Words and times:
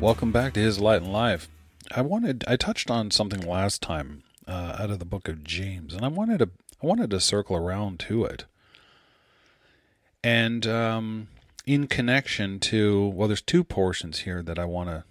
Welcome 0.00 0.32
back 0.32 0.54
to 0.54 0.60
His 0.60 0.80
Light 0.80 1.02
and 1.02 1.12
Life. 1.12 1.50
I 1.90 2.00
wanted 2.00 2.42
I 2.48 2.56
touched 2.56 2.90
on 2.90 3.10
something 3.10 3.42
last 3.42 3.82
time 3.82 4.22
uh, 4.48 4.76
out 4.78 4.88
of 4.88 4.98
the 4.98 5.04
book 5.04 5.28
of 5.28 5.44
James, 5.44 5.92
and 5.92 6.06
I 6.06 6.08
wanted 6.08 6.38
to 6.38 6.48
I 6.82 6.86
wanted 6.86 7.10
to 7.10 7.20
circle 7.20 7.54
around 7.54 8.00
to 8.00 8.24
it. 8.24 8.46
And 10.24 10.66
um, 10.66 11.28
in 11.66 11.86
connection 11.86 12.60
to 12.60 13.08
well, 13.08 13.28
there's 13.28 13.42
two 13.42 13.62
portions 13.62 14.20
here 14.20 14.42
that 14.42 14.58
I 14.58 14.64
want 14.64 14.88
to 14.88 15.04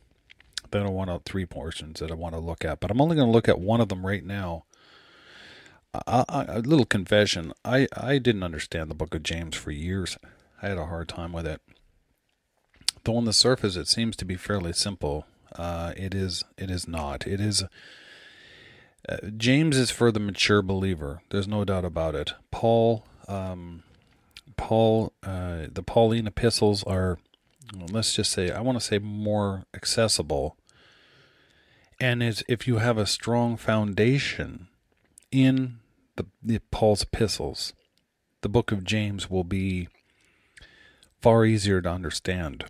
that 0.72 0.84
I 0.84 0.90
want 0.90 1.12
to 1.12 1.22
three 1.24 1.46
portions 1.46 2.00
that 2.00 2.10
I 2.10 2.16
want 2.16 2.34
to 2.34 2.42
look 2.42 2.66
at, 2.66 2.80
but 2.80 2.90
I'm 2.90 3.00
only 3.00 3.16
going 3.16 3.28
to 3.28 3.32
look 3.32 3.48
at 3.48 3.60
one 3.60 3.82
of 3.82 3.90
them 3.90 4.08
right 4.08 4.26
now. 4.26 4.64
I, 6.08 6.26
I, 6.28 6.44
a 6.46 6.60
little 6.62 6.88
confession: 6.88 7.54
I 7.64 7.88
I 7.96 8.18
didn't 8.18 8.42
understand 8.42 8.90
the 8.90 8.96
book 8.96 9.14
of 9.14 9.22
James 9.22 9.56
for 9.56 9.70
years. 9.70 10.18
I 10.64 10.70
had 10.70 10.80
a 10.80 10.88
hard 10.88 11.10
time 11.10 11.32
with 11.32 11.46
it 11.46 11.62
though 13.04 13.18
on 13.18 13.26
the 13.26 13.34
surface 13.34 13.76
it 13.76 13.88
seems 13.88 14.16
to 14.18 14.26
be 14.26 14.36
fairly 14.36 14.74
simple, 14.74 15.26
uh, 15.56 15.94
it 15.98 16.14
is 16.14 16.44
it 16.58 16.70
is 16.70 16.88
not. 16.88 17.28
It 17.28 17.40
is. 17.40 17.64
Uh, 19.08 19.18
James 19.38 19.78
is 19.78 19.92
for 19.92 20.12
the 20.12 20.20
mature 20.20 20.62
believer. 20.62 21.22
There's 21.30 21.48
no 21.48 21.64
doubt 21.64 21.86
about 21.86 22.16
it. 22.16 22.34
Paul, 22.52 23.06
um, 23.28 23.84
Paul, 24.58 25.14
uh, 25.24 25.68
the 25.72 25.84
Pauline 25.84 26.28
epistles 26.28 26.84
are, 26.84 27.18
let's 27.92 28.14
just 28.14 28.32
say, 28.32 28.52
I 28.52 28.60
want 28.62 28.78
to 28.78 28.86
say 28.86 29.00
more 29.00 29.64
accessible. 29.74 30.58
And 32.00 32.22
if 32.22 32.68
you 32.68 32.78
have 32.78 32.98
a 32.98 33.06
strong 33.06 33.58
foundation 33.58 34.68
in 35.32 35.80
the, 36.18 36.26
the 36.44 36.60
Paul's 36.72 37.04
epistles, 37.04 37.74
the 38.42 38.50
book 38.50 38.72
of 38.72 38.84
James 38.84 39.30
will 39.30 39.44
be 39.44 39.88
far 41.22 41.46
easier 41.46 41.82
to 41.82 41.90
understand. 41.90 42.66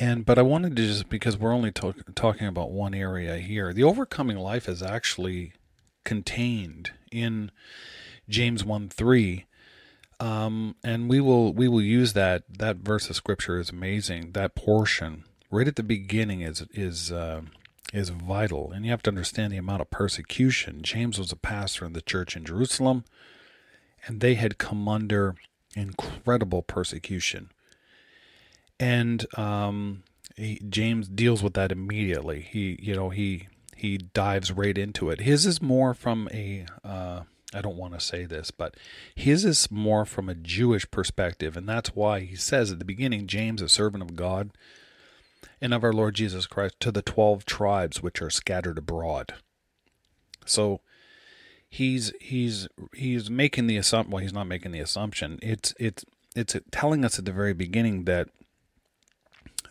And 0.00 0.24
but 0.24 0.38
I 0.38 0.42
wanted 0.42 0.74
to 0.76 0.86
just 0.86 1.10
because 1.10 1.36
we're 1.36 1.52
only 1.52 1.70
talk, 1.70 1.96
talking 2.14 2.46
about 2.46 2.70
one 2.70 2.94
area 2.94 3.36
here. 3.36 3.74
The 3.74 3.84
overcoming 3.84 4.38
life 4.38 4.66
is 4.66 4.82
actually 4.82 5.52
contained 6.04 6.92
in 7.12 7.50
James 8.26 8.64
1 8.64 8.88
3. 8.88 9.44
Um, 10.18 10.74
and 10.82 11.10
we 11.10 11.20
will 11.20 11.52
we 11.52 11.68
will 11.68 11.82
use 11.82 12.14
that 12.14 12.44
that 12.48 12.78
verse 12.78 13.10
of 13.10 13.16
scripture 13.16 13.58
is 13.58 13.68
amazing. 13.68 14.32
That 14.32 14.54
portion 14.54 15.24
right 15.50 15.68
at 15.68 15.76
the 15.76 15.82
beginning 15.82 16.40
is 16.40 16.64
is 16.72 17.12
uh, 17.12 17.42
is 17.92 18.08
vital, 18.08 18.72
and 18.72 18.86
you 18.86 18.90
have 18.92 19.02
to 19.02 19.10
understand 19.10 19.52
the 19.52 19.58
amount 19.58 19.82
of 19.82 19.90
persecution. 19.90 20.80
James 20.80 21.18
was 21.18 21.30
a 21.30 21.36
pastor 21.36 21.84
in 21.84 21.92
the 21.92 22.00
church 22.00 22.36
in 22.36 22.46
Jerusalem, 22.46 23.04
and 24.06 24.20
they 24.20 24.34
had 24.34 24.56
come 24.56 24.88
under 24.88 25.34
incredible 25.76 26.62
persecution 26.62 27.50
and 28.80 29.26
um, 29.38 30.02
he, 30.36 30.60
James 30.68 31.06
deals 31.06 31.42
with 31.42 31.54
that 31.54 31.70
immediately. 31.70 32.40
He, 32.40 32.78
you 32.80 32.96
know, 32.96 33.10
he 33.10 33.46
he 33.76 33.98
dives 33.98 34.50
right 34.50 34.76
into 34.76 35.10
it. 35.10 35.20
His 35.20 35.46
is 35.46 35.62
more 35.62 35.94
from 35.94 36.28
a 36.32 36.66
uh, 36.82 37.20
I 37.54 37.60
don't 37.60 37.76
want 37.76 37.94
to 37.94 38.00
say 38.00 38.24
this, 38.24 38.50
but 38.50 38.76
his 39.14 39.44
is 39.44 39.70
more 39.70 40.04
from 40.04 40.28
a 40.28 40.34
Jewish 40.34 40.90
perspective, 40.90 41.56
and 41.56 41.68
that's 41.68 41.94
why 41.94 42.20
he 42.20 42.36
says 42.36 42.72
at 42.72 42.78
the 42.78 42.84
beginning, 42.84 43.26
James, 43.26 43.60
a 43.60 43.68
servant 43.68 44.02
of 44.02 44.16
God 44.16 44.50
and 45.60 45.74
of 45.74 45.84
our 45.84 45.92
Lord 45.92 46.14
Jesus 46.14 46.46
Christ, 46.46 46.76
to 46.80 46.90
the 46.90 47.02
twelve 47.02 47.44
tribes 47.44 48.02
which 48.02 48.22
are 48.22 48.30
scattered 48.30 48.78
abroad. 48.78 49.34
So 50.46 50.80
he's 51.68 52.14
he's 52.18 52.66
he's 52.94 53.28
making 53.28 53.66
the 53.66 53.76
assumption. 53.76 54.10
Well, 54.10 54.22
he's 54.22 54.32
not 54.32 54.46
making 54.46 54.72
the 54.72 54.80
assumption. 54.80 55.38
It's 55.42 55.74
it's 55.78 56.04
it's 56.34 56.56
telling 56.70 57.04
us 57.04 57.18
at 57.18 57.26
the 57.26 57.32
very 57.32 57.52
beginning 57.52 58.04
that 58.04 58.28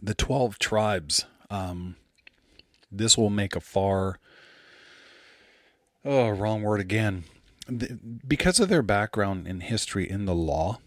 the 0.02 0.14
12 0.14 0.60
tribes, 0.60 1.26
um, 1.50 1.96
this 2.92 3.18
will 3.18 3.30
make 3.30 3.56
a 3.56 3.62
far, 3.62 4.20
oh, 6.04 6.30
wrong 6.30 6.62
word 6.62 6.80
again. 6.80 7.26
Because 8.28 8.60
of 8.60 8.70
their 8.70 8.82
background 8.82 9.48
in 9.48 9.62
history 9.62 10.10
in 10.10 10.26
the 10.26 10.34
law, 10.36 10.80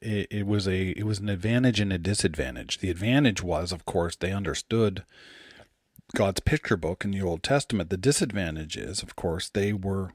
it, 0.00 0.28
it 0.30 0.46
was 0.46 0.66
a 0.66 0.90
it 0.90 1.04
was 1.04 1.18
an 1.18 1.28
advantage 1.28 1.80
and 1.80 1.92
a 1.92 1.98
disadvantage. 1.98 2.78
The 2.78 2.88
advantage 2.88 3.42
was, 3.42 3.72
of 3.72 3.84
course, 3.84 4.16
they 4.16 4.32
understood 4.32 5.04
God's 6.14 6.40
picture 6.40 6.78
book 6.78 7.04
in 7.04 7.10
the 7.10 7.20
Old 7.20 7.42
Testament. 7.42 7.90
The 7.90 7.98
disadvantage 7.98 8.76
is, 8.76 9.02
of 9.02 9.16
course, 9.16 9.50
they 9.50 9.74
were 9.74 10.12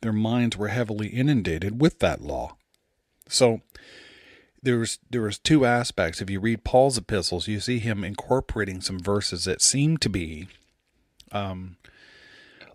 their 0.00 0.12
minds 0.12 0.56
were 0.56 0.68
heavily 0.68 1.08
inundated 1.08 1.80
with 1.80 1.98
that 1.98 2.20
law. 2.20 2.56
So 3.28 3.62
there's 4.62 4.98
there 5.10 5.22
was 5.22 5.38
two 5.38 5.64
aspects. 5.64 6.20
If 6.20 6.30
you 6.30 6.40
read 6.40 6.64
Paul's 6.64 6.98
epistles, 6.98 7.48
you 7.48 7.60
see 7.60 7.78
him 7.78 8.04
incorporating 8.04 8.80
some 8.80 8.98
verses 8.98 9.44
that 9.44 9.62
seem 9.62 9.96
to 9.98 10.08
be 10.08 10.48
um, 11.32 11.76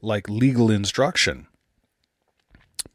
like 0.01 0.29
legal 0.29 0.69
instruction. 0.71 1.47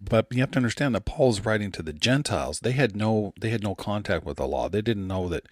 But 0.01 0.27
you 0.31 0.41
have 0.41 0.53
to 0.53 0.59
understand 0.59 0.95
that 0.95 1.05
Paul 1.05 1.31
is 1.31 1.45
writing 1.45 1.73
to 1.73 1.83
the 1.83 1.93
Gentiles. 1.93 2.61
They 2.61 2.73
had 2.73 2.97
no 2.97 3.33
they 3.41 3.51
had 3.51 3.63
no 3.63 3.75
contact 3.75 4.25
with 4.25 4.37
the 4.37 4.47
law. 4.47 4.69
They 4.69 4.83
didn't 4.83 5.07
know 5.07 5.29
that 5.29 5.47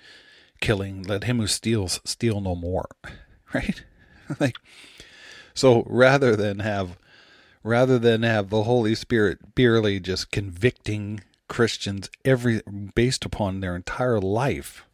killing 0.61 1.03
let 1.03 1.25
him 1.25 1.39
who 1.39 1.47
steals 1.47 2.01
steal 2.05 2.41
no 2.41 2.55
more. 2.55 2.89
Right? 3.55 3.85
like 4.41 4.57
so 5.55 5.85
rather 5.87 6.35
than 6.35 6.59
have 6.59 6.99
rather 7.63 7.97
than 7.97 8.25
have 8.25 8.51
the 8.51 8.65
Holy 8.65 8.97
Spirit 8.97 9.39
merely 9.57 10.01
just 10.01 10.33
convicting 10.33 11.21
Christians 11.49 12.11
every 12.25 12.63
based 12.95 13.25
upon 13.25 13.61
their 13.61 13.77
entire 13.77 14.21
life. 14.21 14.85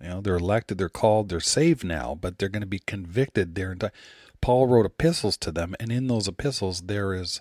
You 0.00 0.08
know, 0.08 0.20
they're 0.20 0.36
elected, 0.36 0.78
they're 0.78 0.88
called, 0.88 1.28
they're 1.28 1.40
saved 1.40 1.84
now, 1.84 2.18
but 2.20 2.38
they're 2.38 2.48
going 2.48 2.62
to 2.62 2.66
be 2.66 2.80
convicted 2.80 3.54
their 3.54 3.72
entire. 3.72 3.92
Paul 4.40 4.66
wrote 4.66 4.86
epistles 4.86 5.36
to 5.38 5.52
them, 5.52 5.76
and 5.78 5.92
in 5.92 6.08
those 6.08 6.26
epistles 6.26 6.82
there 6.82 7.14
is 7.14 7.40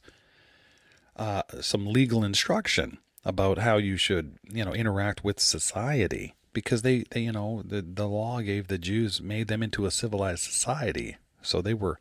uh, 1.16 1.42
some 1.60 1.88
legal 1.88 2.24
instruction 2.24 3.00
about 3.26 3.60
how 3.60 3.78
you 3.78 3.98
should, 3.98 4.38
you 4.52 4.64
know, 4.64 4.74
interact 4.74 5.24
with 5.24 5.40
society 5.40 6.36
because 6.54 6.82
they, 6.84 7.06
they 7.12 7.22
you 7.22 7.32
know, 7.32 7.64
the 7.66 7.82
the 7.82 8.08
law 8.08 8.42
gave 8.42 8.68
the 8.68 8.78
Jews 8.78 9.22
made 9.22 9.48
them 9.48 9.64
into 9.64 9.86
a 9.86 9.92
civilized 9.92 10.44
society, 10.44 11.18
so 11.42 11.62
they 11.62 11.74
were 11.74 11.98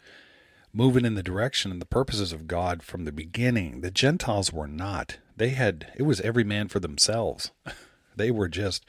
moving 0.72 1.04
in 1.04 1.15
the 1.15 1.22
direction 1.22 1.71
and 1.71 1.81
the 1.81 1.87
purposes 1.87 2.32
of 2.32 2.47
God 2.47 2.82
from 2.82 3.04
the 3.04 3.12
beginning. 3.12 3.81
The 3.81 3.91
Gentiles 3.91 4.53
were 4.53 4.69
not. 4.69 5.19
They 5.41 5.49
had 5.49 5.91
it 5.97 6.03
was 6.03 6.21
every 6.21 6.45
man 6.45 6.69
for 6.69 6.81
themselves. 6.81 7.51
they 8.15 8.31
were 8.31 8.47
just 8.47 8.84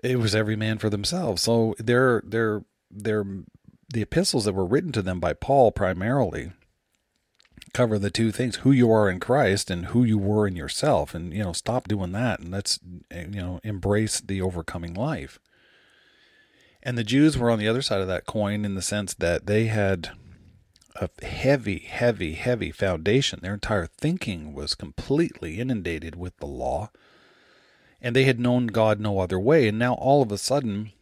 it 0.00 0.16
was 0.20 0.32
every 0.32 0.54
man 0.54 0.78
for 0.78 0.88
themselves. 0.88 1.42
So 1.42 1.74
they're 1.80 2.22
they're 2.24 2.62
they're 2.88 3.24
the 3.92 4.02
epistles 4.02 4.44
that 4.44 4.52
were 4.52 4.64
written 4.64 4.92
to 4.92 5.02
them 5.02 5.18
by 5.18 5.32
Paul 5.32 5.72
primarily 5.72 6.52
cover 7.74 7.98
the 7.98 8.12
two 8.12 8.30
things 8.30 8.56
who 8.58 8.70
you 8.70 8.92
are 8.92 9.10
in 9.10 9.18
Christ 9.18 9.72
and 9.72 9.86
who 9.86 10.04
you 10.04 10.18
were 10.18 10.46
in 10.46 10.54
yourself 10.54 11.16
and 11.16 11.32
you 11.34 11.42
know 11.42 11.52
stop 11.52 11.88
doing 11.88 12.12
that 12.12 12.38
and 12.38 12.52
let's 12.52 12.78
you 13.10 13.26
know 13.26 13.58
embrace 13.64 14.20
the 14.20 14.40
overcoming 14.40 14.94
life 14.94 15.40
and 16.80 16.96
the 16.96 17.02
Jews 17.02 17.36
were 17.36 17.50
on 17.50 17.58
the 17.58 17.68
other 17.68 17.82
side 17.82 18.02
of 18.02 18.08
that 18.08 18.24
coin 18.24 18.64
in 18.64 18.76
the 18.76 18.82
sense 18.82 19.14
that 19.14 19.46
they 19.46 19.66
had 19.66 20.10
a 20.96 21.08
heavy, 21.24 21.78
heavy, 21.78 22.34
heavy 22.34 22.70
foundation. 22.70 23.40
Their 23.42 23.54
entire 23.54 23.86
thinking 23.86 24.52
was 24.52 24.74
completely 24.74 25.60
inundated 25.60 26.16
with 26.16 26.36
the 26.38 26.46
law. 26.46 26.90
And 28.00 28.16
they 28.16 28.24
had 28.24 28.40
known 28.40 28.68
God 28.68 28.98
no 28.98 29.18
other 29.18 29.38
way. 29.38 29.68
And 29.68 29.78
now 29.78 29.94
all 29.94 30.22
of 30.22 30.32
a 30.32 30.38
sudden, 30.38 30.92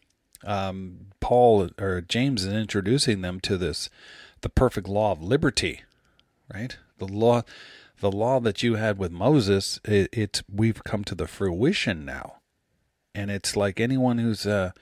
um, 0.44 1.08
Paul 1.20 1.70
or 1.79 2.00
James 2.00 2.44
is 2.44 2.52
introducing 2.52 3.20
them 3.20 3.40
to 3.40 3.56
this, 3.56 3.88
the 4.40 4.49
perfect 4.49 4.88
law 4.88 5.12
of 5.12 5.23
liberty, 5.23 5.82
right? 6.52 6.76
The 6.99 7.06
law, 7.06 7.43
the 8.00 8.11
law 8.11 8.41
that 8.41 8.62
you 8.62 8.75
had 8.75 8.99
with 8.99 9.12
Moses, 9.12 9.81
it, 9.84 10.08
it 10.12 10.43
we've 10.52 10.82
come 10.84 11.05
to 11.05 11.14
the 11.14 11.26
fruition 11.26 12.05
now. 12.05 12.37
And 13.14 13.31
it's 13.31 13.56
like 13.56 13.81
anyone 13.81 14.19
who's, 14.19 14.46
uh, 14.46 14.73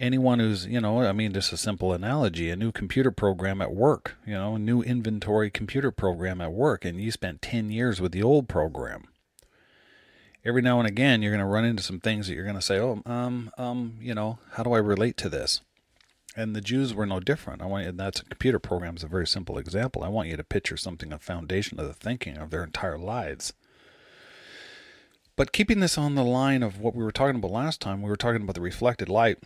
anyone 0.00 0.38
who's, 0.38 0.66
you 0.66 0.80
know, 0.80 1.02
I 1.02 1.12
mean, 1.12 1.32
just 1.32 1.52
a 1.52 1.56
simple 1.56 1.92
analogy, 1.92 2.50
a 2.50 2.56
new 2.56 2.72
computer 2.72 3.10
program 3.10 3.60
at 3.60 3.72
work, 3.72 4.16
you 4.26 4.32
know, 4.32 4.54
a 4.54 4.58
new 4.58 4.82
inventory 4.82 5.50
computer 5.50 5.90
program 5.90 6.40
at 6.40 6.52
work, 6.52 6.84
and 6.84 7.00
you 7.00 7.10
spent 7.10 7.42
10 7.42 7.70
years 7.70 8.00
with 8.00 8.12
the 8.12 8.22
old 8.22 8.48
program. 8.48 9.04
Every 10.42 10.62
now 10.62 10.78
and 10.78 10.88
again, 10.88 11.20
you're 11.20 11.32
going 11.32 11.44
to 11.44 11.52
run 11.52 11.66
into 11.66 11.82
some 11.82 12.00
things 12.00 12.26
that 12.26 12.34
you're 12.34 12.44
going 12.44 12.56
to 12.56 12.62
say, 12.62 12.78
oh, 12.78 13.02
um, 13.04 13.50
um, 13.58 13.98
you 14.00 14.14
know, 14.14 14.38
how 14.52 14.62
do 14.62 14.72
I 14.72 14.78
relate 14.78 15.18
to 15.18 15.28
this? 15.28 15.60
And 16.34 16.56
the 16.56 16.62
Jews 16.62 16.94
were 16.94 17.04
no 17.04 17.20
different. 17.20 17.60
I 17.60 17.66
want 17.66 17.82
you, 17.82 17.90
and 17.90 18.00
that's 18.00 18.20
a 18.20 18.24
computer 18.24 18.58
program 18.58 18.96
is 18.96 19.02
a 19.02 19.08
very 19.08 19.26
simple 19.26 19.58
example. 19.58 20.02
I 20.02 20.08
want 20.08 20.28
you 20.28 20.36
to 20.38 20.44
picture 20.44 20.78
something 20.78 21.12
a 21.12 21.18
foundation 21.18 21.78
of 21.78 21.86
the 21.86 21.92
thinking 21.92 22.38
of 22.38 22.50
their 22.50 22.64
entire 22.64 22.96
lives. 22.96 23.52
But 25.36 25.52
keeping 25.52 25.80
this 25.80 25.98
on 25.98 26.14
the 26.14 26.24
line 26.24 26.62
of 26.62 26.80
what 26.80 26.94
we 26.94 27.04
were 27.04 27.12
talking 27.12 27.36
about 27.36 27.50
last 27.50 27.80
time, 27.80 28.00
we 28.00 28.08
were 28.08 28.16
talking 28.16 28.42
about 28.42 28.54
the 28.54 28.60
reflected 28.60 29.08
light 29.08 29.38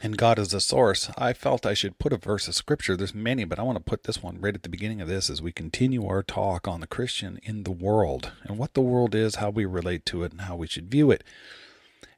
and 0.00 0.16
God 0.16 0.38
is 0.38 0.48
the 0.48 0.60
source. 0.60 1.10
I 1.18 1.32
felt 1.32 1.66
I 1.66 1.74
should 1.74 1.98
put 1.98 2.12
a 2.12 2.16
verse 2.16 2.46
of 2.46 2.54
scripture. 2.54 2.96
There's 2.96 3.14
many, 3.14 3.44
but 3.44 3.58
I 3.58 3.62
want 3.62 3.76
to 3.78 3.84
put 3.84 4.04
this 4.04 4.22
one 4.22 4.40
right 4.40 4.54
at 4.54 4.62
the 4.62 4.68
beginning 4.68 5.00
of 5.00 5.08
this 5.08 5.28
as 5.28 5.42
we 5.42 5.52
continue 5.52 6.06
our 6.06 6.22
talk 6.22 6.68
on 6.68 6.80
the 6.80 6.86
Christian 6.86 7.40
in 7.42 7.64
the 7.64 7.72
world 7.72 8.32
and 8.44 8.58
what 8.58 8.74
the 8.74 8.80
world 8.80 9.14
is, 9.14 9.36
how 9.36 9.50
we 9.50 9.64
relate 9.64 10.06
to 10.06 10.22
it, 10.22 10.32
and 10.32 10.42
how 10.42 10.56
we 10.56 10.66
should 10.66 10.90
view 10.90 11.10
it. 11.10 11.24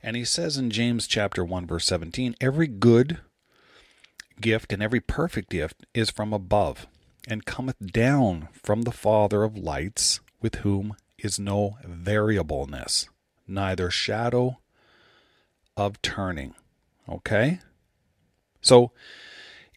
And 0.02 0.17
he 0.17 0.25
says 0.25 0.56
in 0.56 0.70
James 0.70 1.06
chapter 1.06 1.44
1 1.44 1.67
verse 1.67 1.87
17, 1.87 2.37
every 2.40 2.67
good 2.67 3.19
gift 4.40 4.73
and 4.73 4.82
every 4.82 5.00
perfect 5.00 5.50
gift 5.50 5.87
is 5.94 6.11
from 6.11 6.32
above 6.32 6.87
and 7.28 7.44
cometh 7.44 7.93
down 7.93 8.49
from 8.52 8.82
the 8.82 8.93
Father 8.93 9.43
of 9.43 9.56
lights, 9.56 10.20
with 10.40 10.56
whom 10.56 10.96
is 11.19 11.38
no 11.38 11.76
variableness, 11.84 13.08
neither 13.46 13.90
shadow 13.90 14.58
of 15.76 16.00
turning. 16.02 16.55
Okay? 17.08 17.61
So 18.61 18.93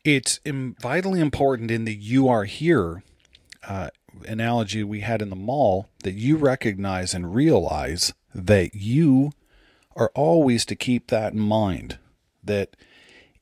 it's 0.03 0.39
vitally 0.45 1.19
important 1.19 1.71
in 1.71 1.85
the 1.85 1.93
you 1.93 2.27
are 2.27 2.43
here 2.43 3.03
uh, 3.67 3.89
analogy 4.27 4.83
we 4.83 4.99
had 4.99 5.21
in 5.21 5.29
the 5.29 5.35
mall 5.35 5.89
that 6.03 6.13
you 6.13 6.37
recognize 6.37 7.13
and 7.13 7.33
realize 7.33 8.13
that 8.35 8.75
you 8.75 9.31
are 9.95 10.11
always 10.15 10.65
to 10.65 10.75
keep 10.75 11.07
that 11.07 11.33
in 11.33 11.39
mind 11.39 11.97
that 12.43 12.75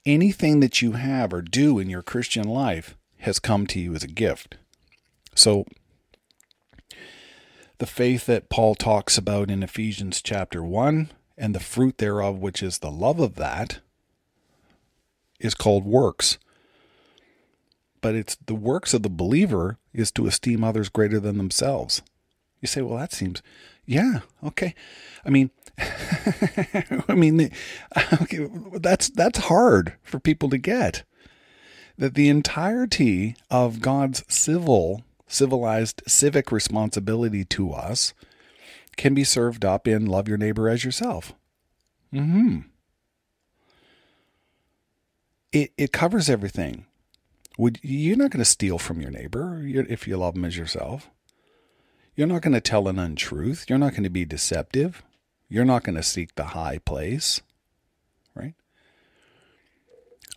anything 0.06 0.60
that 0.60 0.82
you 0.82 0.94
have 0.94 1.34
or 1.34 1.42
do 1.42 1.80
in 1.80 1.90
your 1.90 2.02
Christian 2.02 2.48
life 2.48 2.96
has 3.20 3.40
come 3.40 3.66
to 3.68 3.80
you 3.80 3.96
as 3.96 4.04
a 4.04 4.08
gift. 4.08 4.58
So, 5.36 5.66
the 7.78 7.86
faith 7.88 8.28
that 8.28 8.50
Paul 8.50 8.76
talks 8.76 9.18
about 9.18 9.50
in 9.50 9.64
Ephesians 9.64 10.22
chapter 10.22 10.64
1 10.64 11.10
and 11.42 11.56
the 11.56 11.60
fruit 11.60 11.98
thereof, 11.98 12.38
which 12.38 12.62
is 12.62 12.78
the 12.78 12.92
love 12.92 13.20
of 13.20 13.34
that, 13.36 13.80
is 15.40 15.56
called 15.56 15.84
works. 15.86 16.38
But 18.00 18.14
it's 18.14 18.38
the 18.46 18.56
works 18.56 18.94
of 18.94 19.02
the 19.02 19.10
believer 19.10 19.80
is 19.92 20.12
to 20.12 20.28
esteem 20.28 20.64
others 20.64 20.88
greater 20.88 21.20
than 21.20 21.40
themselves. 21.40 22.04
You 22.62 22.68
say, 22.68 22.84
well, 22.84 23.00
that 23.00 23.12
seems, 23.12 23.42
yeah, 23.88 24.20
okay. 24.44 24.76
I 25.26 25.32
mean, 25.32 25.50
I 25.80 27.16
mean, 27.16 27.50
okay, 28.22 28.48
that's 28.80 29.10
that's 29.10 29.40
hard 29.40 29.96
for 30.04 30.20
people 30.20 30.50
to 30.50 30.60
get. 30.60 31.04
That 31.98 32.14
the 32.14 32.30
entirety 32.30 33.36
of 33.50 33.82
God's 33.82 34.24
civil, 34.28 35.04
civilized, 35.28 36.04
civic 36.08 36.52
responsibility 36.52 37.44
to 37.46 37.72
us 37.74 38.14
can 39.02 39.16
be 39.16 39.24
served 39.24 39.66
up 39.66 39.88
in 39.88 40.06
love 40.06 40.28
your 40.28 40.38
neighbor 40.38 40.70
as 40.70 40.86
yourself. 40.86 41.34
Hmm. 42.14 42.60
It 45.52 45.74
it 45.76 45.92
covers 45.92 46.30
everything. 46.30 46.86
Would 47.58 47.80
you're 47.82 48.16
not 48.16 48.30
going 48.30 48.44
to 48.44 48.46
steal 48.46 48.78
from 48.78 49.02
your 49.02 49.10
neighbor 49.10 49.60
if 49.66 50.08
you 50.08 50.18
love 50.18 50.36
him 50.36 50.46
as 50.46 50.56
yourself. 50.56 51.10
You're 52.16 52.28
not 52.28 52.44
going 52.44 52.54
to 52.54 52.62
tell 52.62 52.88
an 52.88 53.00
untruth. 53.00 53.66
You're 53.68 53.80
not 53.80 53.94
going 53.94 54.04
to 54.04 54.10
be 54.12 54.24
deceptive. 54.24 55.02
You're 55.50 55.66
not 55.66 55.84
going 55.84 55.96
to 55.96 56.04
seek 56.04 56.36
the 56.36 56.54
high 56.54 56.78
place, 56.78 57.42
right? 58.36 58.54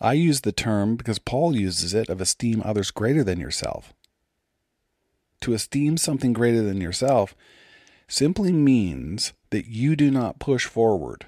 I 0.01 0.13
use 0.13 0.41
the 0.41 0.51
term 0.51 0.95
because 0.95 1.19
Paul 1.19 1.55
uses 1.55 1.93
it 1.93 2.09
of 2.09 2.19
esteem 2.19 2.63
others 2.65 2.89
greater 2.89 3.23
than 3.23 3.39
yourself. 3.39 3.93
To 5.41 5.53
esteem 5.53 5.97
something 5.97 6.33
greater 6.33 6.63
than 6.63 6.81
yourself 6.81 7.35
simply 8.07 8.51
means 8.51 9.33
that 9.49 9.67
you 9.67 9.95
do 9.95 10.11
not 10.11 10.39
push 10.39 10.65
forward. 10.65 11.25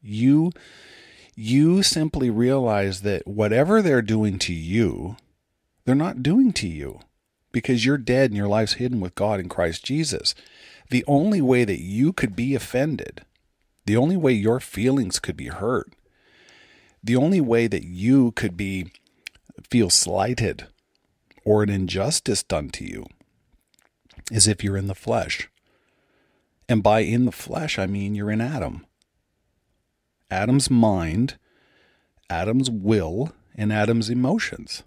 You 0.00 0.52
you 1.34 1.84
simply 1.84 2.30
realize 2.30 3.02
that 3.02 3.26
whatever 3.26 3.80
they're 3.80 4.02
doing 4.02 4.40
to 4.40 4.52
you, 4.52 5.16
they're 5.84 5.94
not 5.94 6.20
doing 6.20 6.52
to 6.54 6.66
you 6.66 6.98
because 7.52 7.86
you're 7.86 7.96
dead 7.96 8.30
and 8.30 8.36
your 8.36 8.48
life's 8.48 8.74
hidden 8.74 9.00
with 9.00 9.14
God 9.14 9.38
in 9.38 9.48
Christ 9.48 9.84
Jesus. 9.84 10.34
The 10.90 11.04
only 11.06 11.40
way 11.40 11.64
that 11.64 11.80
you 11.80 12.12
could 12.12 12.34
be 12.34 12.56
offended, 12.56 13.24
the 13.86 13.96
only 13.96 14.16
way 14.16 14.32
your 14.32 14.58
feelings 14.58 15.20
could 15.20 15.36
be 15.36 15.46
hurt, 15.46 15.92
the 17.02 17.16
only 17.16 17.40
way 17.40 17.68
that 17.68 17.84
you 17.84 18.32
could 18.32 18.56
be 18.56 18.90
feel 19.70 19.90
slighted 19.90 20.66
or 21.44 21.62
an 21.62 21.70
injustice 21.70 22.42
done 22.42 22.70
to 22.70 22.84
you 22.84 23.06
is 24.32 24.48
if 24.48 24.64
you're 24.64 24.76
in 24.76 24.88
the 24.88 24.94
flesh. 24.94 25.48
And 26.68 26.82
by 26.82 27.00
in 27.00 27.24
the 27.24 27.32
flesh, 27.32 27.78
I 27.78 27.86
mean 27.86 28.14
you're 28.14 28.30
in 28.30 28.40
Adam. 28.40 28.86
Adam's 30.30 30.70
mind, 30.70 31.38
Adam's 32.28 32.70
will, 32.70 33.32
and 33.54 33.72
Adam's 33.72 34.10
emotions, 34.10 34.82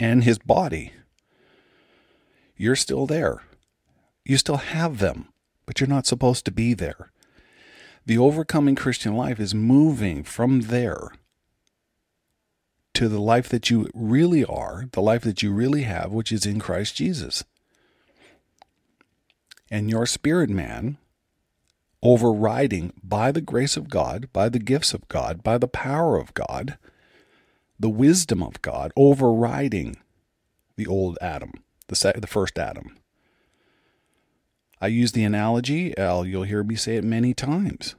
and 0.00 0.24
his 0.24 0.38
body. 0.38 0.92
You're 2.56 2.76
still 2.76 3.06
there. 3.06 3.42
You 4.24 4.36
still 4.36 4.56
have 4.56 4.98
them, 4.98 5.28
but 5.66 5.80
you're 5.80 5.88
not 5.88 6.06
supposed 6.06 6.44
to 6.44 6.50
be 6.50 6.74
there. 6.74 7.12
The 8.04 8.18
overcoming 8.18 8.74
Christian 8.74 9.16
life 9.16 9.38
is 9.38 9.54
moving 9.54 10.24
from 10.24 10.62
there 10.62 11.12
to 12.94 13.08
the 13.08 13.20
life 13.20 13.48
that 13.48 13.70
you 13.70 13.88
really 13.94 14.44
are, 14.44 14.86
the 14.92 15.00
life 15.00 15.22
that 15.22 15.42
you 15.42 15.52
really 15.52 15.82
have, 15.82 16.10
which 16.10 16.32
is 16.32 16.44
in 16.44 16.58
Christ 16.58 16.96
Jesus. 16.96 17.44
And 19.72 19.88
your 19.88 20.04
spirit 20.04 20.50
man, 20.50 20.98
overriding 22.02 22.92
by 23.02 23.32
the 23.32 23.40
grace 23.40 23.78
of 23.78 23.88
God, 23.88 24.28
by 24.30 24.50
the 24.50 24.58
gifts 24.58 24.92
of 24.92 25.08
God, 25.08 25.42
by 25.42 25.56
the 25.56 25.66
power 25.66 26.18
of 26.18 26.34
God, 26.34 26.76
the 27.80 27.88
wisdom 27.88 28.42
of 28.42 28.60
God, 28.60 28.92
overriding 28.98 29.96
the 30.76 30.86
old 30.86 31.16
Adam, 31.22 31.52
the, 31.88 31.96
se- 31.96 32.18
the 32.18 32.26
first 32.26 32.58
Adam. 32.58 32.98
I 34.78 34.88
use 34.88 35.12
the 35.12 35.24
analogy, 35.24 35.96
Al, 35.96 36.26
you'll 36.26 36.42
hear 36.42 36.62
me 36.62 36.74
say 36.74 36.96
it 36.96 37.04
many 37.04 37.32
times. 37.32 37.94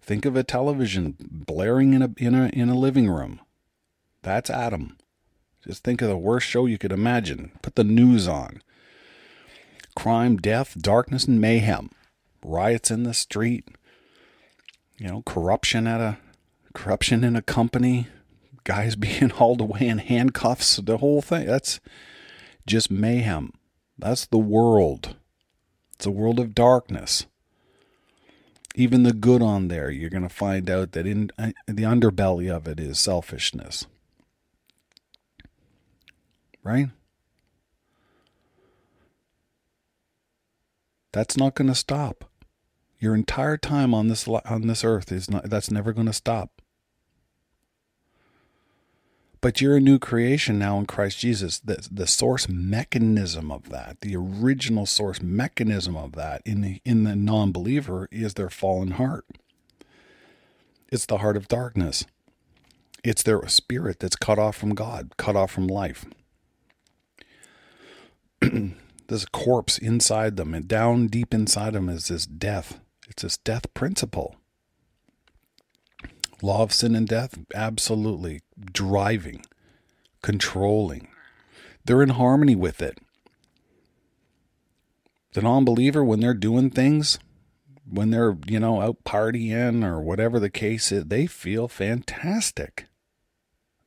Think 0.00 0.24
of 0.24 0.34
a 0.34 0.42
television 0.42 1.14
blaring 1.20 1.94
in 1.94 2.02
a, 2.02 2.10
in 2.16 2.34
a, 2.34 2.48
in 2.48 2.68
a 2.68 2.74
living 2.76 3.08
room. 3.08 3.40
That's 4.22 4.50
Adam. 4.50 4.96
Just 5.64 5.84
think 5.84 6.02
of 6.02 6.08
the 6.08 6.16
worst 6.16 6.48
show 6.48 6.66
you 6.66 6.78
could 6.78 6.90
imagine. 6.90 7.52
Put 7.62 7.76
the 7.76 7.84
news 7.84 8.26
on. 8.26 8.60
Crime, 9.94 10.36
death, 10.36 10.76
darkness, 10.80 11.26
and 11.26 11.40
mayhem. 11.40 11.90
Riots 12.44 12.90
in 12.90 13.02
the 13.02 13.14
street. 13.14 13.68
You 14.98 15.08
know, 15.08 15.22
corruption 15.22 15.86
at 15.86 16.00
a 16.00 16.18
corruption 16.74 17.24
in 17.24 17.36
a 17.36 17.42
company. 17.42 18.08
Guys 18.64 18.96
being 18.96 19.30
hauled 19.30 19.60
away 19.60 19.86
in 19.88 19.98
handcuffs. 19.98 20.76
The 20.76 20.98
whole 20.98 21.22
thing. 21.22 21.46
That's 21.46 21.80
just 22.66 22.90
mayhem. 22.90 23.52
That's 23.98 24.26
the 24.26 24.38
world. 24.38 25.16
It's 25.94 26.06
a 26.06 26.10
world 26.10 26.40
of 26.40 26.54
darkness. 26.54 27.26
Even 28.74 29.02
the 29.02 29.12
good 29.12 29.42
on 29.42 29.68
there, 29.68 29.90
you're 29.90 30.10
going 30.10 30.22
to 30.22 30.28
find 30.28 30.70
out 30.70 30.92
that 30.92 31.06
in, 31.06 31.30
uh, 31.38 31.52
the 31.66 31.82
underbelly 31.82 32.50
of 32.50 32.66
it 32.66 32.80
is 32.80 32.98
selfishness. 32.98 33.86
Right? 36.64 36.88
That's 41.12 41.36
not 41.36 41.54
going 41.54 41.68
to 41.68 41.74
stop. 41.74 42.24
Your 42.98 43.14
entire 43.14 43.56
time 43.56 43.94
on 43.94 44.08
this 44.08 44.26
on 44.28 44.66
this 44.66 44.84
earth 44.84 45.10
is 45.12 45.30
not 45.30 45.50
that's 45.50 45.70
never 45.70 45.92
going 45.92 46.06
to 46.06 46.12
stop. 46.12 46.62
But 49.42 49.60
you're 49.60 49.76
a 49.76 49.80
new 49.80 49.98
creation 49.98 50.60
now 50.60 50.78
in 50.78 50.86
Christ 50.86 51.18
Jesus. 51.18 51.58
The, 51.58 51.86
the 51.90 52.06
source 52.06 52.48
mechanism 52.48 53.50
of 53.50 53.70
that, 53.70 54.00
the 54.00 54.14
original 54.14 54.86
source 54.86 55.20
mechanism 55.20 55.96
of 55.96 56.12
that 56.12 56.42
in 56.46 56.60
the, 56.60 56.80
in 56.84 57.02
the 57.02 57.16
non 57.16 57.50
believer 57.50 58.08
is 58.12 58.34
their 58.34 58.50
fallen 58.50 58.92
heart. 58.92 59.26
It's 60.92 61.06
the 61.06 61.18
heart 61.18 61.36
of 61.36 61.48
darkness. 61.48 62.06
It's 63.02 63.24
their 63.24 63.44
spirit 63.48 63.98
that's 63.98 64.14
cut 64.14 64.38
off 64.38 64.54
from 64.54 64.76
God, 64.76 65.16
cut 65.16 65.34
off 65.34 65.50
from 65.50 65.66
life. 65.66 66.04
There's 69.12 69.24
a 69.24 69.30
corpse 69.30 69.76
inside 69.76 70.38
them, 70.38 70.54
and 70.54 70.66
down 70.66 71.08
deep 71.08 71.34
inside 71.34 71.74
them 71.74 71.90
is 71.90 72.08
this 72.08 72.24
death. 72.24 72.80
It's 73.10 73.22
this 73.22 73.36
death 73.36 73.66
principle. 73.74 74.36
Law 76.40 76.62
of 76.62 76.72
sin 76.72 76.96
and 76.96 77.06
death, 77.06 77.38
absolutely 77.54 78.40
driving, 78.58 79.44
controlling. 80.22 81.08
They're 81.84 82.02
in 82.02 82.08
harmony 82.08 82.56
with 82.56 82.80
it. 82.80 83.00
The 85.34 85.42
non 85.42 85.66
believer, 85.66 86.02
when 86.02 86.20
they're 86.20 86.32
doing 86.32 86.70
things, 86.70 87.18
when 87.86 88.12
they're, 88.12 88.38
you 88.46 88.60
know, 88.60 88.80
out 88.80 89.04
partying 89.04 89.84
or 89.84 90.00
whatever 90.00 90.40
the 90.40 90.48
case 90.48 90.90
is, 90.90 91.04
they 91.04 91.26
feel 91.26 91.68
fantastic. 91.68 92.86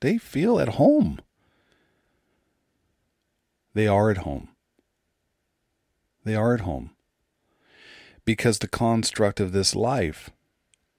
They 0.01 0.19
feel 0.19 0.59
at 0.59 0.75
home. 0.75 1.19
They 3.73 3.87
are 3.87 4.11
at 4.11 4.17
home. 4.17 4.49
They 6.25 6.35
are 6.35 6.53
at 6.53 6.61
home. 6.61 6.89
Because 8.25 8.59
the 8.59 8.67
construct 8.67 9.39
of 9.39 9.51
this 9.51 9.75
life, 9.75 10.31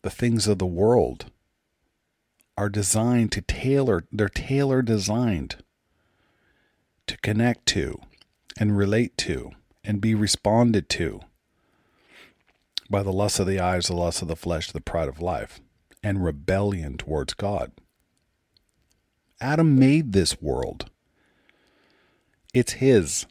the 0.02 0.10
things 0.10 0.46
of 0.46 0.58
the 0.58 0.66
world, 0.66 1.30
are 2.56 2.68
designed 2.68 3.32
to 3.32 3.42
tailor, 3.42 4.04
they're 4.10 4.28
tailor 4.28 4.80
designed 4.80 5.56
to 7.06 7.18
connect 7.18 7.66
to 7.66 8.00
and 8.58 8.78
relate 8.78 9.18
to 9.18 9.50
and 9.84 10.00
be 10.00 10.14
responded 10.14 10.88
to 10.88 11.20
by 12.88 13.02
the 13.02 13.12
lust 13.12 13.40
of 13.40 13.46
the 13.46 13.60
eyes, 13.60 13.88
the 13.88 13.94
lust 13.94 14.22
of 14.22 14.28
the 14.28 14.36
flesh, 14.36 14.70
the 14.70 14.80
pride 14.80 15.08
of 15.08 15.20
life, 15.20 15.60
and 16.02 16.24
rebellion 16.24 16.96
towards 16.96 17.34
God. 17.34 17.72
Adam 19.40 19.78
made 19.78 20.12
this 20.12 20.40
world. 20.40 20.88
It's 22.54 22.74
his. 22.74 23.26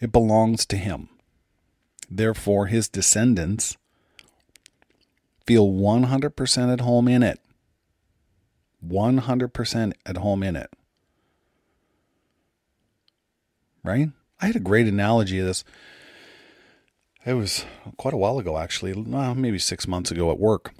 It 0.00 0.12
belongs 0.12 0.64
to 0.66 0.76
him. 0.76 1.08
Therefore, 2.10 2.66
his 2.66 2.88
descendants 2.88 3.76
feel 5.46 5.68
100% 5.68 6.72
at 6.72 6.80
home 6.80 7.08
in 7.08 7.22
it. 7.22 7.40
100% 8.86 9.92
at 10.06 10.16
home 10.16 10.42
in 10.42 10.56
it. 10.56 10.70
Right? 13.82 14.10
I 14.40 14.46
had 14.46 14.56
a 14.56 14.60
great 14.60 14.86
analogy 14.86 15.38
of 15.40 15.46
this. 15.46 15.64
It 17.26 17.34
was 17.34 17.64
quite 17.96 18.14
a 18.14 18.18
while 18.18 18.38
ago, 18.38 18.56
actually, 18.56 18.92
well, 18.92 19.34
maybe 19.34 19.58
six 19.58 19.88
months 19.88 20.10
ago 20.10 20.30
at 20.30 20.38
work. 20.38 20.72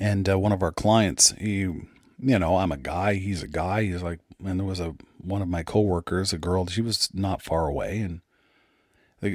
And 0.00 0.28
uh, 0.28 0.38
one 0.38 0.52
of 0.52 0.62
our 0.62 0.72
clients, 0.72 1.32
he, 1.32 1.60
you 1.60 1.86
know, 2.18 2.56
I'm 2.56 2.72
a 2.72 2.76
guy, 2.76 3.14
he's 3.14 3.42
a 3.42 3.48
guy. 3.48 3.84
He's 3.84 4.02
like, 4.02 4.20
and 4.44 4.60
there 4.60 4.66
was 4.66 4.80
a 4.80 4.94
one 5.18 5.42
of 5.42 5.48
my 5.48 5.62
coworkers, 5.62 6.32
a 6.32 6.38
girl. 6.38 6.66
She 6.66 6.82
was 6.82 7.08
not 7.12 7.42
far 7.42 7.66
away, 7.66 7.98
and 7.98 8.20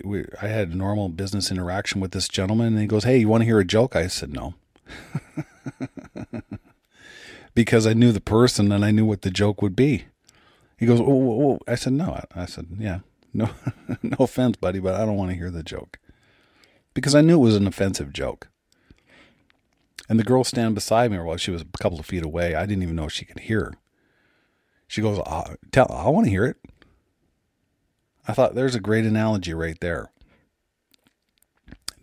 we, 0.05 0.25
I 0.41 0.47
had 0.47 0.75
normal 0.75 1.09
business 1.09 1.51
interaction 1.51 2.01
with 2.01 2.11
this 2.11 2.27
gentleman. 2.27 2.67
And 2.67 2.79
he 2.79 2.87
goes, 2.87 3.03
"Hey, 3.03 3.17
you 3.19 3.29
want 3.29 3.41
to 3.41 3.45
hear 3.45 3.59
a 3.59 3.65
joke?" 3.65 3.95
I 3.95 4.07
said, 4.07 4.33
"No," 4.33 4.55
because 7.53 7.87
I 7.87 7.93
knew 7.93 8.11
the 8.11 8.21
person 8.21 8.71
and 8.71 8.85
I 8.85 8.91
knew 8.91 9.05
what 9.05 9.23
the 9.23 9.31
joke 9.31 9.61
would 9.61 9.75
be. 9.75 10.05
He 10.77 10.85
goes, 10.85 11.01
I 11.67 11.75
said, 11.75 11.93
no. 11.93 12.21
I 12.35 12.45
said, 12.45 12.67
yeah, 12.77 12.99
no, 13.33 13.49
no 14.03 14.17
offense, 14.19 14.57
buddy, 14.57 14.79
but 14.79 14.93
I 14.93 15.05
don't 15.05 15.17
want 15.17 15.31
to 15.31 15.37
hear 15.37 15.49
the 15.49 15.63
joke 15.63 15.99
because 16.93 17.15
I 17.15 17.21
knew 17.21 17.39
it 17.39 17.43
was 17.43 17.55
an 17.55 17.67
offensive 17.67 18.13
joke. 18.13 18.49
And 20.07 20.19
the 20.19 20.23
girl 20.23 20.43
standing 20.43 20.75
beside 20.75 21.11
me, 21.11 21.17
while 21.17 21.37
she 21.37 21.51
was 21.51 21.63
a 21.63 21.81
couple 21.81 21.99
of 21.99 22.05
feet 22.05 22.23
away, 22.23 22.55
I 22.55 22.65
didn't 22.65 22.83
even 22.83 22.95
know 22.95 23.07
she 23.07 23.25
could 23.25 23.39
hear. 23.39 23.73
She 24.87 25.01
goes, 25.01 25.19
uh, 25.25 25.55
"Tell, 25.71 25.91
I 25.91 26.09
want 26.09 26.25
to 26.25 26.31
hear 26.31 26.45
it." 26.45 26.57
I 28.27 28.33
thought 28.33 28.55
there's 28.55 28.75
a 28.75 28.79
great 28.79 29.05
analogy 29.05 29.53
right 29.53 29.79
there. 29.79 30.11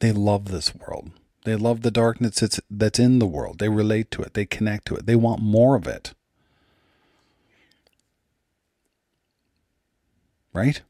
They 0.00 0.12
love 0.12 0.46
this 0.46 0.74
world. 0.74 1.10
They 1.44 1.56
love 1.56 1.82
the 1.82 1.90
darkness 1.90 2.40
that's, 2.40 2.60
that's 2.70 2.98
in 2.98 3.18
the 3.18 3.26
world. 3.26 3.58
They 3.58 3.68
relate 3.68 4.10
to 4.12 4.22
it. 4.22 4.32
They 4.32 4.46
connect 4.46 4.86
to 4.86 4.96
it. 4.96 5.06
They 5.06 5.16
want 5.16 5.42
more 5.42 5.76
of 5.76 5.86
it. 5.86 6.14
Right? 10.54 10.80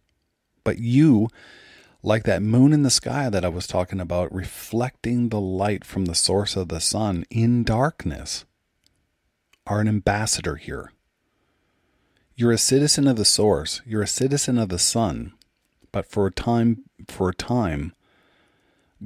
But 0.62 0.78
you, 0.78 1.28
like 2.02 2.22
that 2.24 2.42
moon 2.42 2.72
in 2.72 2.82
the 2.82 2.90
sky 2.90 3.28
that 3.30 3.44
I 3.44 3.48
was 3.48 3.66
talking 3.66 4.00
about, 4.00 4.32
reflecting 4.32 5.28
the 5.28 5.40
light 5.40 5.84
from 5.84 6.04
the 6.04 6.14
source 6.14 6.54
of 6.54 6.68
the 6.68 6.80
sun 6.80 7.24
in 7.30 7.64
darkness, 7.64 8.44
are 9.66 9.80
an 9.80 9.88
ambassador 9.88 10.56
here. 10.56 10.92
You're 12.36 12.52
a 12.52 12.58
citizen 12.58 13.06
of 13.06 13.16
the 13.16 13.24
source, 13.24 13.80
you're 13.86 14.02
a 14.02 14.08
citizen 14.08 14.58
of 14.58 14.68
the 14.68 14.78
sun, 14.78 15.34
but 15.92 16.06
for 16.06 16.26
a 16.26 16.32
time 16.32 16.84
for 17.06 17.28
a 17.28 17.34
time 17.34 17.92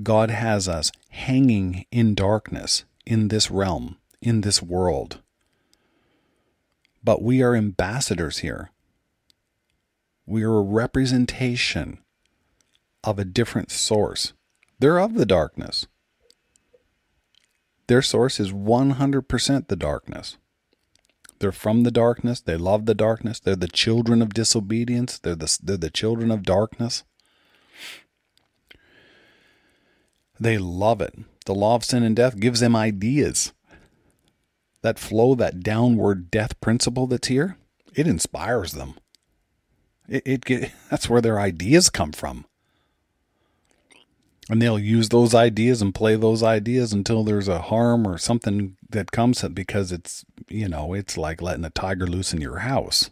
God 0.02 0.30
has 0.30 0.66
us 0.66 0.90
hanging 1.11 1.85
in 1.90 2.14
darkness 2.14 2.85
in 3.04 3.28
this 3.28 3.50
realm, 3.50 3.99
in 4.23 4.40
this 4.42 4.62
world. 4.62 5.20
But 7.04 7.23
we 7.23 7.42
are 7.42 7.54
ambassadors 7.54 8.38
here. 8.38 8.70
We 10.26 10.42
are 10.42 10.56
a 10.56 10.62
representation 10.62 11.99
of 13.04 13.18
a 13.18 13.25
different 13.25 13.70
source. 13.70 14.32
They're 14.78 15.00
of 15.00 15.14
the 15.14 15.26
darkness. 15.26 15.87
Their 17.88 18.02
source 18.02 18.38
is 18.38 18.52
100% 18.52 19.68
the 19.68 19.76
darkness. 19.76 20.37
They're 21.38 21.52
from 21.52 21.83
the 21.85 21.90
darkness. 21.90 22.40
They 22.40 22.57
love 22.57 22.87
the 22.87 22.95
darkness. 22.95 23.38
They're 23.40 23.57
the 23.57 23.68
children 23.68 24.23
of 24.23 24.35
disobedience. 24.35 25.18
They're 25.18 25.37
the, 25.37 25.59
they're 25.62 25.76
the 25.76 25.90
children 25.90 26.30
of 26.30 26.42
darkness. 26.42 27.04
They 30.40 30.59
love 30.59 31.00
it. 31.00 31.14
The 31.47 31.54
law 31.54 31.75
of 31.75 31.85
sin 31.85 32.02
and 32.02 32.14
death 32.14 32.38
gives 32.38 32.61
them 32.61 32.76
ideas. 32.76 33.52
That 34.83 34.99
flow, 34.99 35.35
that 35.37 35.61
downward 35.61 36.30
death 36.30 36.61
principle 36.61 37.07
that's 37.07 37.28
here, 37.28 37.57
it 37.95 38.07
inspires 38.07 38.73
them. 38.73 38.95
It, 40.09 40.23
it 40.25 40.45
get, 40.45 40.73
that's 40.90 41.09
where 41.09 41.21
their 41.21 41.40
ideas 41.40 41.90
come 41.90 42.12
from. 42.12 42.47
And 44.50 44.62
they'll 44.62 44.78
use 44.78 45.11
those 45.11 45.35
ideas 45.35 45.83
and 45.83 45.95
play 45.95 46.17
those 46.17 46.43
ideas 46.43 46.93
until 46.93 47.23
there's 47.23 47.49
a 47.49 47.61
harm 47.61 48.07
or 48.07 48.17
something 48.17 48.76
that 48.88 49.12
comes 49.12 49.43
because 49.43 49.93
it's, 49.93 50.25
you 50.49 50.69
know, 50.69 50.95
it's 50.95 51.19
like 51.19 51.43
letting 51.43 51.64
a 51.64 51.71
tiger 51.71 52.07
loose 52.07 52.33
in 52.33 52.40
your 52.40 52.61
house. 52.61 53.11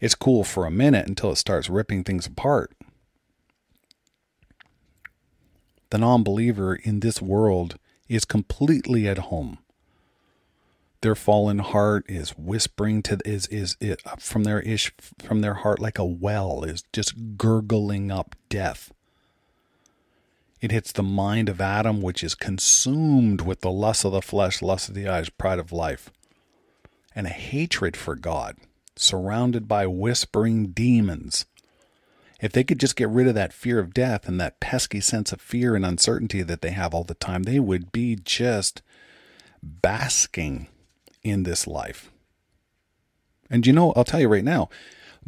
It's 0.00 0.14
cool 0.14 0.44
for 0.44 0.64
a 0.64 0.70
minute 0.70 1.08
until 1.08 1.32
it 1.32 1.36
starts 1.36 1.68
ripping 1.68 2.04
things 2.04 2.26
apart. 2.26 2.72
The 5.90 5.98
non 5.98 6.22
believer 6.22 6.76
in 6.76 7.00
this 7.00 7.20
world 7.20 7.76
is 8.08 8.24
completely 8.24 9.08
at 9.08 9.18
home 9.18 9.58
their 11.06 11.14
fallen 11.14 11.58
heart 11.58 12.04
is 12.08 12.30
whispering 12.30 13.00
to 13.00 13.18
is 13.24 13.46
is 13.46 13.76
it 13.80 14.02
from 14.18 14.44
their 14.44 14.60
ish 14.60 14.92
from 15.22 15.40
their 15.40 15.54
heart 15.54 15.78
like 15.78 15.98
a 15.98 16.04
well 16.04 16.64
is 16.64 16.82
just 16.92 17.36
gurgling 17.36 18.10
up 18.10 18.34
death 18.48 18.92
it 20.60 20.70
hits 20.70 20.92
the 20.92 21.02
mind 21.02 21.48
of 21.48 21.60
adam 21.60 22.00
which 22.00 22.24
is 22.24 22.34
consumed 22.34 23.40
with 23.40 23.60
the 23.60 23.70
lust 23.70 24.04
of 24.04 24.12
the 24.12 24.22
flesh 24.22 24.62
lust 24.62 24.88
of 24.88 24.94
the 24.94 25.08
eyes 25.08 25.28
pride 25.28 25.58
of 25.58 25.72
life 25.72 26.10
and 27.14 27.26
a 27.26 27.30
hatred 27.30 27.96
for 27.96 28.14
god 28.14 28.56
surrounded 28.96 29.68
by 29.68 29.86
whispering 29.86 30.68
demons 30.68 31.46
if 32.40 32.52
they 32.52 32.64
could 32.64 32.78
just 32.78 32.96
get 32.96 33.08
rid 33.08 33.26
of 33.26 33.34
that 33.34 33.52
fear 33.52 33.78
of 33.78 33.94
death 33.94 34.28
and 34.28 34.40
that 34.40 34.60
pesky 34.60 35.00
sense 35.00 35.32
of 35.32 35.40
fear 35.40 35.74
and 35.74 35.86
uncertainty 35.86 36.42
that 36.42 36.60
they 36.60 36.70
have 36.70 36.94
all 36.94 37.04
the 37.04 37.14
time 37.14 37.42
they 37.42 37.60
would 37.60 37.92
be 37.92 38.16
just 38.16 38.82
basking 39.62 40.68
in 41.22 41.42
this 41.42 41.66
life. 41.66 42.10
And 43.50 43.66
you 43.66 43.72
know, 43.72 43.92
I'll 43.96 44.04
tell 44.04 44.20
you 44.20 44.28
right 44.28 44.44
now, 44.44 44.68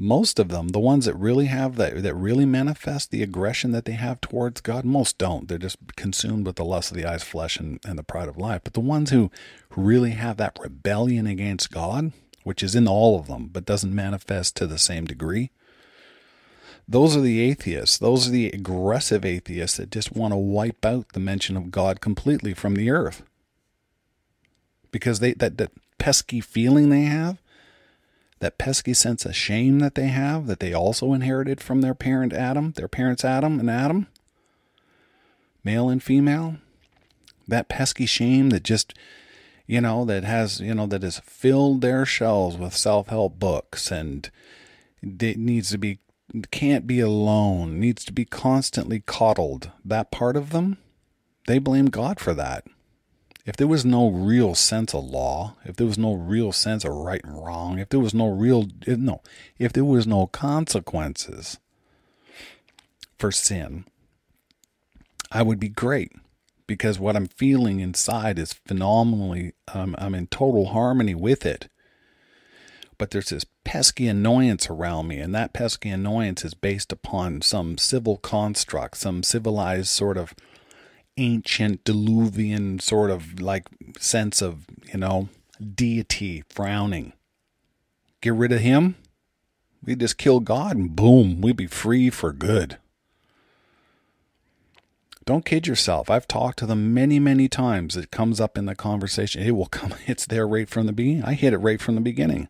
most 0.01 0.39
of 0.39 0.49
them, 0.49 0.69
the 0.69 0.79
ones 0.79 1.07
that 1.07 1.15
really 1.15 1.47
have 1.47 1.75
that, 1.75 2.05
that 2.05 2.15
really 2.15 2.47
manifest 2.47 3.11
the 3.11 3.23
aggression 3.23 3.73
that 3.73 3.85
they 3.85 3.93
have 3.93 4.21
towards 4.21 4.61
God, 4.61 4.85
most 4.85 5.19
don't. 5.19 5.49
They're 5.49 5.59
just 5.59 5.79
consumed 5.97 6.47
with 6.47 6.55
the 6.55 6.65
lust 6.65 6.93
of 6.93 6.97
the 6.97 7.05
eyes, 7.05 7.25
flesh, 7.25 7.59
and, 7.59 7.81
and 7.85 7.99
the 7.99 8.05
pride 8.05 8.29
of 8.29 8.39
life. 8.39 8.61
But 8.63 8.75
the 8.75 8.81
ones 8.81 9.11
who 9.11 9.33
really 9.75 10.13
have 10.13 10.37
that 10.37 10.57
rebellion 10.61 11.27
against 11.27 11.73
God, 11.73 12.13
which 12.45 12.63
is 12.63 12.77
in 12.77 12.87
all 12.87 13.19
of 13.19 13.27
them, 13.27 13.49
but 13.53 13.67
doesn't 13.67 13.93
manifest 13.93 14.55
to 14.57 14.69
the 14.69 14.79
same 14.79 15.05
degree, 15.05 15.51
those 16.87 17.17
are 17.17 17.21
the 17.21 17.41
atheists. 17.41 17.99
Those 17.99 18.29
are 18.29 18.31
the 18.31 18.51
aggressive 18.51 19.25
atheists 19.25 19.79
that 19.79 19.91
just 19.91 20.15
want 20.15 20.33
to 20.33 20.39
wipe 20.39 20.87
out 20.87 21.09
the 21.09 21.21
mention 21.21 21.57
of 21.57 21.73
God 21.73 22.01
completely 22.01 22.55
from 22.55 22.77
the 22.77 22.89
earth. 22.89 23.25
Because 24.93 25.19
they 25.19 25.33
that, 25.35 25.59
that 25.59 25.73
pesky 25.99 26.41
feeling 26.41 26.89
they 26.89 27.03
have, 27.03 27.43
that 28.41 28.59
pesky 28.59 28.95
sense 28.95 29.25
of 29.25 29.35
shame 29.35 29.81
that 29.81 29.95
they 29.95 30.09
have, 30.09 30.47
that 30.47 30.61
they 30.61 30.73
also 30.73 31.13
inherited 31.13 31.61
from 31.61 31.81
their 31.81 31.95
parent 31.95 32.33
Adam, 32.33 32.73
their 32.73 32.89
parents 32.89 33.25
Adam 33.25 33.59
and 33.59 33.71
Adam, 33.71 34.07
male 35.65 35.89
and 35.89 36.03
female, 36.03 36.57
that 37.47 37.69
pesky 37.69 38.07
shame 38.07 38.51
that 38.51 38.63
just, 38.63 38.95
you 39.67 39.81
know, 39.81 40.05
that 40.05 40.25
has, 40.25 40.61
you 40.61 40.75
know, 40.75 40.87
that 40.87 41.03
has 41.03 41.19
filled 41.21 41.81
their 41.81 42.07
shelves 42.07 42.57
with 42.57 42.77
self 42.77 43.09
help 43.09 43.39
books 43.39 43.91
and 43.91 44.31
it 45.03 45.39
needs 45.39 45.71
to 45.71 45.79
be, 45.79 45.99
can't 46.51 46.87
be 46.87 47.01
alone, 47.01 47.81
needs 47.81 48.05
to 48.05 48.13
be 48.13 48.25
constantly 48.25 49.01
coddled. 49.01 49.71
That 49.85 50.11
part 50.11 50.37
of 50.37 50.51
them, 50.51 50.79
they 51.47 51.59
blame 51.59 51.87
God 51.87 52.21
for 52.21 52.35
that 52.35 52.65
if 53.49 53.57
there 53.57 53.67
was 53.67 53.83
no 53.83 54.11
real 54.11 54.55
sense 54.55 54.95
of 54.95 55.03
law, 55.07 55.55
if 55.65 55.75
there 55.77 55.87
was 55.87 55.97
no 55.97 56.13
real 56.13 56.53
sense 56.53 56.85
of 56.85 56.93
right 56.93 57.25
and 57.25 57.43
wrong, 57.43 57.79
if 57.79 57.89
there 57.89 57.99
was 57.99 58.13
no 58.13 58.29
real 58.29 58.69
no, 58.87 59.23
if 59.59 59.73
there 59.73 59.87
was 59.87 60.07
no 60.07 60.27
consequences 60.27 61.57
for 63.19 63.33
sin, 63.33 63.87
I 65.33 65.41
would 65.41 65.59
be 65.59 65.71
great 65.71 66.13
because 66.67 66.99
what 66.99 67.17
I'm 67.17 67.25
feeling 67.25 67.81
inside 67.81 68.39
is 68.39 68.53
phenomenally, 68.53 69.55
um, 69.73 69.95
I'm 69.97 70.15
in 70.15 70.27
total 70.27 70.67
harmony 70.67 71.15
with 71.15 71.47
it. 71.47 71.69
But 72.99 73.13
there's 73.13 73.31
this 73.31 73.47
pesky 73.65 74.09
annoyance 74.09 74.69
around 74.69 75.09
me, 75.09 75.21
and 75.21 75.35
that 75.35 75.55
pesky 75.55 75.89
annoyance 75.89 76.45
is 76.45 76.53
based 76.53 76.93
upon 76.93 77.41
some 77.41 77.79
civil 77.79 78.19
construct, 78.19 78.99
some 78.99 79.23
civilized 79.23 79.89
sort 79.89 80.19
of 80.19 80.35
antediluvian 81.19 82.79
sort 82.79 83.11
of 83.11 83.41
like 83.41 83.67
sense 83.99 84.41
of, 84.41 84.67
you 84.93 84.99
know, 84.99 85.29
deity 85.75 86.45
frowning. 86.49 87.13
Get 88.21 88.35
rid 88.35 88.53
of 88.53 88.61
him, 88.61 88.97
we 89.85 89.95
just 89.95 90.19
kill 90.19 90.41
God 90.41 90.77
and 90.77 90.95
boom, 90.95 91.41
we'd 91.41 91.57
be 91.57 91.67
free 91.67 92.11
for 92.11 92.33
good. 92.33 92.79
Don't 95.25 95.45
kid 95.45 95.67
yourself. 95.67 96.09
I've 96.09 96.27
talked 96.27 96.59
to 96.61 96.67
them 96.67 96.95
many, 96.95 97.19
many 97.19 97.49
times. 97.49 97.97
It 97.97 98.11
comes 98.11 98.41
up 98.41 98.57
in 98.57 98.65
the 98.65 98.75
conversation. 98.75 99.43
It 99.43 99.51
will 99.51 99.67
come, 99.71 99.95
it's 100.07 100.25
there 100.27 100.49
right 100.49 100.69
from 100.69 100.87
the 100.87 100.93
beginning. 100.93 101.25
I 101.25 101.35
hit 101.35 101.53
it 101.53 101.59
right 101.59 101.81
from 101.81 101.97
the 101.97 102.01
beginning. 102.01 102.49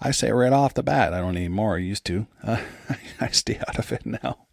I 0.00 0.10
say 0.10 0.30
right 0.32 0.52
off 0.52 0.74
the 0.74 0.82
bat, 0.82 1.14
I 1.14 1.20
don't 1.20 1.36
anymore. 1.36 1.76
I 1.76 1.78
used 1.78 2.04
to. 2.06 2.26
Uh, 2.42 2.60
I 3.20 3.28
stay 3.28 3.58
out 3.66 3.78
of 3.78 3.92
it 3.92 4.04
now. 4.04 4.46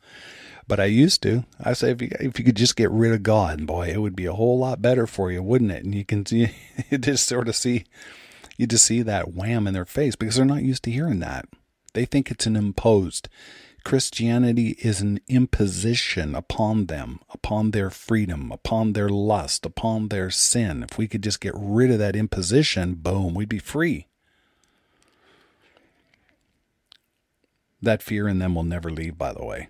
But 0.69 0.79
I 0.79 0.85
used 0.85 1.23
to. 1.23 1.45
I 1.59 1.73
say 1.73 1.89
if 1.89 2.01
you, 2.01 2.09
if 2.19 2.37
you 2.37 2.45
could 2.45 2.55
just 2.55 2.75
get 2.75 2.91
rid 2.91 3.11
of 3.11 3.23
God, 3.23 3.65
boy, 3.65 3.87
it 3.87 3.97
would 3.97 4.15
be 4.15 4.27
a 4.27 4.33
whole 4.33 4.59
lot 4.59 4.83
better 4.83 5.07
for 5.07 5.31
you, 5.31 5.41
wouldn't 5.41 5.71
it? 5.71 5.83
And 5.83 5.95
you 5.95 6.05
can 6.05 6.25
see, 6.25 6.51
you 6.91 6.99
just 6.99 7.27
sort 7.27 7.49
of 7.49 7.55
see 7.55 7.85
you 8.59 8.67
just 8.67 8.85
see 8.85 9.01
that 9.01 9.33
wham 9.33 9.67
in 9.67 9.73
their 9.73 9.85
face 9.85 10.17
because 10.17 10.35
they're 10.35 10.43
not 10.43 10.63
used 10.63 10.83
to 10.83 10.91
hearing 10.91 11.19
that. 11.21 11.45
They 11.93 12.03
think 12.03 12.29
it's 12.29 12.45
an 12.45 12.57
imposed. 12.57 13.29
Christianity 13.85 14.75
is 14.81 14.99
an 14.99 15.21
imposition 15.29 16.35
upon 16.35 16.87
them, 16.87 17.21
upon 17.29 17.71
their 17.71 17.89
freedom, 17.89 18.51
upon 18.51 18.93
their 18.93 19.07
lust, 19.07 19.65
upon 19.65 20.09
their 20.09 20.29
sin. 20.29 20.83
If 20.83 20.97
we 20.97 21.07
could 21.07 21.23
just 21.23 21.39
get 21.39 21.53
rid 21.55 21.89
of 21.89 21.99
that 21.99 22.17
imposition, 22.17 22.95
boom, 22.95 23.33
we'd 23.33 23.47
be 23.47 23.59
free. 23.59 24.07
That 27.81 28.03
fear 28.03 28.27
in 28.27 28.39
them 28.39 28.55
will 28.55 28.63
never 28.63 28.91
leave, 28.91 29.17
by 29.17 29.31
the 29.31 29.45
way. 29.45 29.69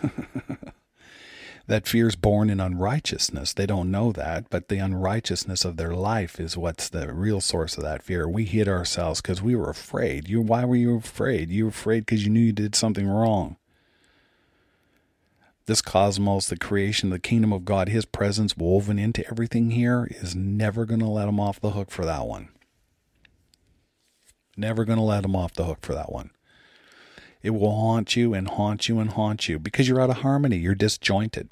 that 1.66 1.86
fear 1.86 2.08
is 2.08 2.16
born 2.16 2.50
in 2.50 2.60
unrighteousness. 2.60 3.52
They 3.52 3.66
don't 3.66 3.90
know 3.90 4.12
that, 4.12 4.50
but 4.50 4.68
the 4.68 4.78
unrighteousness 4.78 5.64
of 5.64 5.76
their 5.76 5.94
life 5.94 6.40
is 6.40 6.56
what's 6.56 6.88
the 6.88 7.12
real 7.12 7.40
source 7.40 7.76
of 7.76 7.84
that 7.84 8.02
fear. 8.02 8.28
We 8.28 8.44
hid 8.44 8.68
ourselves 8.68 9.20
because 9.20 9.42
we 9.42 9.54
were 9.54 9.70
afraid. 9.70 10.28
You, 10.28 10.40
why 10.40 10.64
were 10.64 10.76
you 10.76 10.96
afraid? 10.96 11.50
You 11.50 11.64
were 11.64 11.70
afraid 11.70 12.06
because 12.06 12.24
you 12.24 12.30
knew 12.30 12.40
you 12.40 12.52
did 12.52 12.74
something 12.74 13.08
wrong. 13.08 13.56
This 15.66 15.80
cosmos, 15.80 16.48
the 16.48 16.56
creation, 16.56 17.10
the 17.10 17.20
kingdom 17.20 17.52
of 17.52 17.64
God, 17.64 17.88
His 17.88 18.04
presence 18.04 18.56
woven 18.56 18.98
into 18.98 19.26
everything 19.30 19.70
here 19.70 20.08
is 20.10 20.34
never 20.34 20.84
going 20.84 21.00
to 21.00 21.06
let 21.06 21.28
Him 21.28 21.38
off 21.38 21.60
the 21.60 21.70
hook 21.70 21.90
for 21.90 22.04
that 22.04 22.26
one. 22.26 22.48
Never 24.56 24.84
going 24.84 24.98
to 24.98 25.04
let 25.04 25.24
Him 25.24 25.36
off 25.36 25.54
the 25.54 25.64
hook 25.64 25.78
for 25.82 25.94
that 25.94 26.10
one. 26.10 26.30
It 27.42 27.50
will 27.50 27.74
haunt 27.74 28.16
you 28.16 28.34
and 28.34 28.48
haunt 28.48 28.88
you 28.88 29.00
and 29.00 29.10
haunt 29.10 29.48
you 29.48 29.58
because 29.58 29.88
you're 29.88 30.00
out 30.00 30.10
of 30.10 30.18
harmony. 30.18 30.56
You're 30.56 30.74
disjointed. 30.74 31.50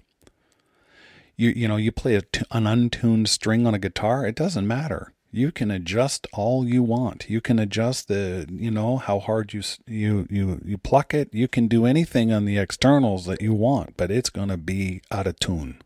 You 1.36 1.50
you 1.50 1.68
know 1.68 1.76
you 1.76 1.90
play 1.90 2.20
an 2.50 2.66
untuned 2.66 3.28
string 3.28 3.66
on 3.66 3.74
a 3.74 3.78
guitar. 3.78 4.26
It 4.26 4.36
doesn't 4.36 4.66
matter. 4.66 5.12
You 5.32 5.52
can 5.52 5.70
adjust 5.70 6.26
all 6.32 6.66
you 6.66 6.82
want. 6.82 7.30
You 7.30 7.40
can 7.40 7.58
adjust 7.58 8.08
the 8.08 8.46
you 8.50 8.70
know 8.70 8.98
how 8.98 9.20
hard 9.20 9.52
you 9.52 9.62
you 9.86 10.26
you 10.28 10.60
you 10.64 10.76
pluck 10.78 11.14
it. 11.14 11.32
You 11.32 11.48
can 11.48 11.66
do 11.66 11.86
anything 11.86 12.32
on 12.32 12.44
the 12.44 12.58
externals 12.58 13.26
that 13.26 13.40
you 13.40 13.54
want, 13.54 13.96
but 13.96 14.10
it's 14.10 14.30
going 14.30 14.48
to 14.48 14.56
be 14.56 15.02
out 15.10 15.26
of 15.26 15.38
tune. 15.38 15.80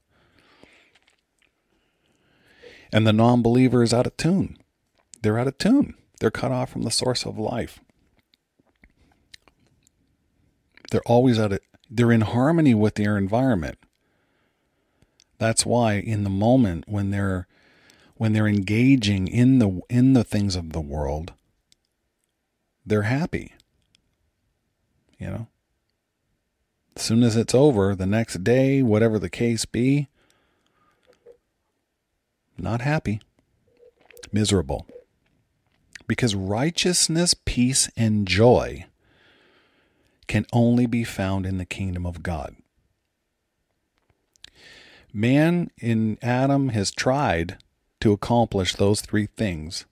And 2.93 3.07
the 3.07 3.12
non-believer 3.12 3.83
is 3.83 3.93
out 3.93 4.07
of 4.07 4.17
tune. 4.17 4.57
They're 5.23 5.38
out 5.38 5.49
of 5.49 5.59
tune. 5.59 5.95
They're 6.21 6.31
cut 6.31 6.53
off 6.53 6.71
from 6.71 6.83
the 6.83 6.90
source 6.90 7.25
of 7.27 7.38
life. 7.38 7.81
They're 10.94 11.02
always 11.07 11.40
at 11.40 11.52
it. 11.52 11.64
They're 11.90 12.12
in 12.12 12.20
harmony 12.20 12.72
with 12.72 12.94
their 12.94 13.18
environment. 13.18 13.78
That's 15.38 15.66
why 15.66 15.94
in 15.94 16.22
the 16.22 16.30
moment 16.30 16.85
when 16.87 17.11
they're 17.11 17.48
when 18.14 18.33
they're 18.33 18.46
engaging 18.46 19.26
in 19.26 19.59
the 19.59 19.80
in 19.90 20.12
the 20.12 20.22
things 20.22 20.54
of 20.54 20.72
the 20.72 20.80
world, 20.80 21.33
they're 22.87 23.02
happy. 23.02 23.54
You 25.18 25.26
know? 25.26 25.46
As 26.94 27.02
soon 27.02 27.24
as 27.24 27.35
it's 27.35 27.57
over, 27.57 27.96
the 27.96 28.07
next 28.07 28.44
day, 28.44 28.80
whatever 28.80 29.18
the 29.18 29.28
case 29.28 29.64
be, 29.64 30.07
not 32.57 32.83
happy, 32.83 33.20
miserable. 34.30 34.87
Because 36.07 36.37
righteousness, 36.37 37.35
peace, 37.35 37.90
and 37.96 38.28
joy 38.28 38.87
can 40.27 40.47
only 40.53 40.87
be 40.87 41.05
found 41.05 41.47
in 41.47 41.59
the 41.59 41.65
kingdom 41.65 42.07
of 42.07 42.23
God. 42.23 42.57
Man 45.13 45.71
in 45.79 46.19
Adam 46.23 46.71
has 46.71 46.91
tried 46.91 47.59
to 48.01 48.13
accomplish 48.13 48.75
those 48.75 49.01
three 49.01 49.27
things. 49.27 49.87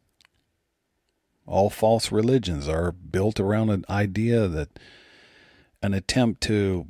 All 1.47 1.71
false 1.71 2.11
religions 2.11 2.69
are 2.69 2.93
built 2.93 3.39
around 3.39 3.71
an 3.71 3.85
idea 3.89 4.49
that 4.49 4.79
an 5.83 5.95
attempt 5.95 6.41
to 6.43 6.87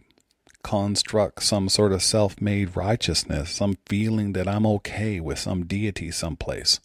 construct 0.62 1.42
some 1.42 1.68
sort 1.68 1.92
of 1.92 2.02
self 2.02 2.40
made 2.40 2.76
righteousness, 2.76 3.50
some 3.50 3.78
feeling 3.86 4.32
that 4.32 4.48
I'm 4.48 4.66
okay 4.66 5.20
with 5.20 5.38
some 5.38 5.66
deity 5.66 6.10
someplace. 6.10 6.80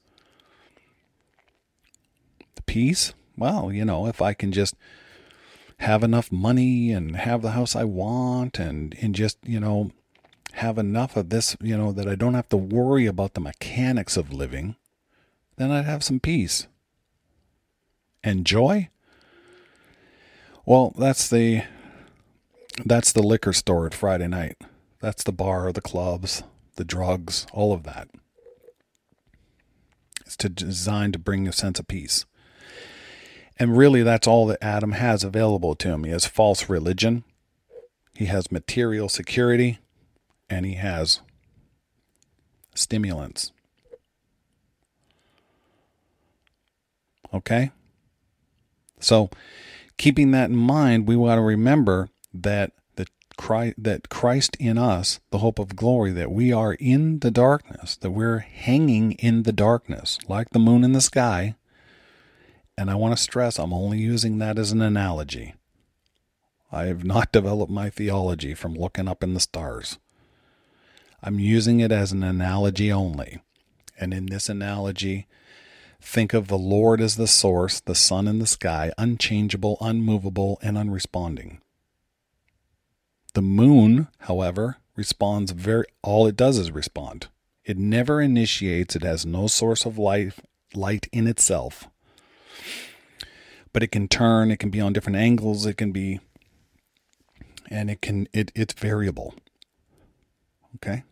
The 2.56 2.62
peace? 2.63 3.13
Well, 3.38 3.72
you 3.72 3.86
know, 3.86 4.08
if 4.08 4.22
I 4.22 4.34
can 4.34 4.52
just 4.52 4.76
have 5.79 6.03
enough 6.03 6.31
money 6.31 6.91
and 6.91 7.15
have 7.15 7.41
the 7.41 7.51
house 7.51 7.75
I 7.75 7.83
want 7.83 8.59
and, 8.59 8.95
and 9.01 9.13
just, 9.13 9.37
you 9.43 9.59
know, 9.59 9.91
have 10.53 10.77
enough 10.77 11.15
of 11.15 11.29
this, 11.29 11.55
you 11.61 11.77
know, 11.77 11.91
that 11.91 12.07
I 12.07 12.15
don't 12.15 12.33
have 12.33 12.49
to 12.49 12.57
worry 12.57 13.05
about 13.05 13.35
the 13.35 13.41
mechanics 13.41 14.17
of 14.17 14.33
living, 14.33 14.75
then 15.57 15.71
I'd 15.71 15.85
have 15.85 16.03
some 16.03 16.19
peace. 16.19 16.67
And 18.23 18.45
joy? 18.45 18.89
Well, 20.65 20.93
that's 20.97 21.29
the 21.29 21.63
that's 22.85 23.11
the 23.11 23.23
liquor 23.23 23.53
store 23.53 23.85
at 23.87 23.93
Friday 23.93 24.27
night. 24.27 24.57
That's 24.99 25.23
the 25.23 25.31
bar, 25.31 25.71
the 25.71 25.81
clubs, 25.81 26.43
the 26.75 26.83
drugs, 26.83 27.47
all 27.53 27.73
of 27.73 27.83
that. 27.83 28.09
It's 30.25 30.35
to 30.37 30.49
designed 30.49 31.13
to 31.13 31.19
bring 31.19 31.47
a 31.47 31.53
sense 31.53 31.79
of 31.79 31.87
peace. 31.87 32.25
And 33.60 33.76
really, 33.78 34.04
that's 34.04 34.28
all 34.28 34.46
that 34.48 34.63
Adam 34.63 34.93
has 34.93 35.24
available 35.24 35.76
to 35.76 35.89
him. 35.89 36.04
He 36.04 36.12
has 36.12 36.26
false 36.26 36.70
religion, 36.70 37.24
he 38.15 38.26
has 38.26 38.52
material 38.52 39.10
security, 39.10 39.80
and 40.50 40.65
he 40.65 40.76
has 40.76 41.22
stimulants. 42.76 43.52
Okay? 47.34 47.72
So, 49.00 49.30
keeping 49.98 50.32
that 50.32 50.50
in 50.50 50.56
mind, 50.56 51.08
we 51.08 51.15
want 51.15 51.38
to 51.38 51.43
remember 51.43 52.10
that 52.34 52.72
the 52.96 53.08
Christ, 53.38 53.76
that 53.78 54.10
Christ 54.10 54.56
in 54.60 54.78
us, 54.78 55.20
the 55.32 55.39
hope 55.39 55.60
of 55.60 55.76
glory, 55.76 56.12
that 56.12 56.32
we 56.32 56.52
are 56.52 56.74
in 56.74 57.20
the 57.20 57.32
darkness, 57.32 57.96
that 57.98 58.12
we're 58.12 58.39
hanging 58.39 59.13
in 59.13 59.43
the 59.43 59.52
darkness, 59.52 60.17
like 60.28 60.52
the 60.52 60.60
moon 60.60 60.84
in 60.84 60.93
the 60.93 61.02
sky, 61.02 61.56
and 62.77 62.91
I 62.91 62.95
want 62.95 63.17
to 63.17 63.21
stress 63.21 63.57
I'm 63.57 63.73
only 63.73 63.97
using 63.97 64.37
that 64.37 64.59
as 64.59 64.71
an 64.71 64.81
analogy. 64.81 65.55
I 66.71 66.85
have 66.85 67.03
not 67.03 67.31
developed 67.31 67.71
my 67.71 67.89
theology 67.89 68.53
from 68.53 68.75
looking 68.75 69.07
up 69.07 69.23
in 69.23 69.33
the 69.33 69.39
stars. 69.39 69.97
I'm 71.23 71.39
using 71.39 71.79
it 71.79 71.91
as 71.91 72.11
an 72.11 72.23
analogy 72.23 72.91
only. 72.91 73.39
And 73.99 74.13
in 74.13 74.27
this 74.27 74.47
analogy, 74.47 75.27
think 75.99 76.33
of 76.33 76.47
the 76.47 76.57
Lord 76.57 77.01
as 77.01 77.15
the 77.15 77.25
source, 77.25 77.79
the 77.79 77.95
sun 77.95 78.27
in 78.27 78.37
the 78.37 78.45
sky, 78.45 78.91
unchangeable, 78.97 79.77
unmovable, 79.81 80.59
and 80.61 80.77
unresponding. 80.77 81.59
The 83.33 83.41
moon, 83.41 84.07
however, 84.19 84.77
responds 84.95 85.51
very 85.51 85.85
all 86.03 86.27
it 86.27 86.35
does 86.35 86.59
is 86.59 86.71
respond. 86.71 87.27
It 87.65 87.77
never 87.77 88.21
initiates, 88.21 88.95
it 88.95 89.03
has 89.03 89.25
no 89.25 89.47
source 89.47 89.85
of 89.85 89.97
life 89.97 90.39
light 90.75 91.07
in 91.11 91.27
itself 91.27 91.89
but 93.77 93.83
it 93.83 93.91
can 93.91 94.07
turn, 94.07 94.49
it 94.49 94.57
can 94.57 94.71
be 94.71 94.81
on 94.81 94.91
different 94.91 95.19
angles, 95.19 95.67
it 95.67 95.77
can 95.77 95.91
be 95.91 96.19
and 97.69 97.91
it 97.91 98.01
can 98.01 98.27
it 98.33 98.51
it's 98.55 98.73
variable. 98.73 99.35
Okay? 100.77 101.03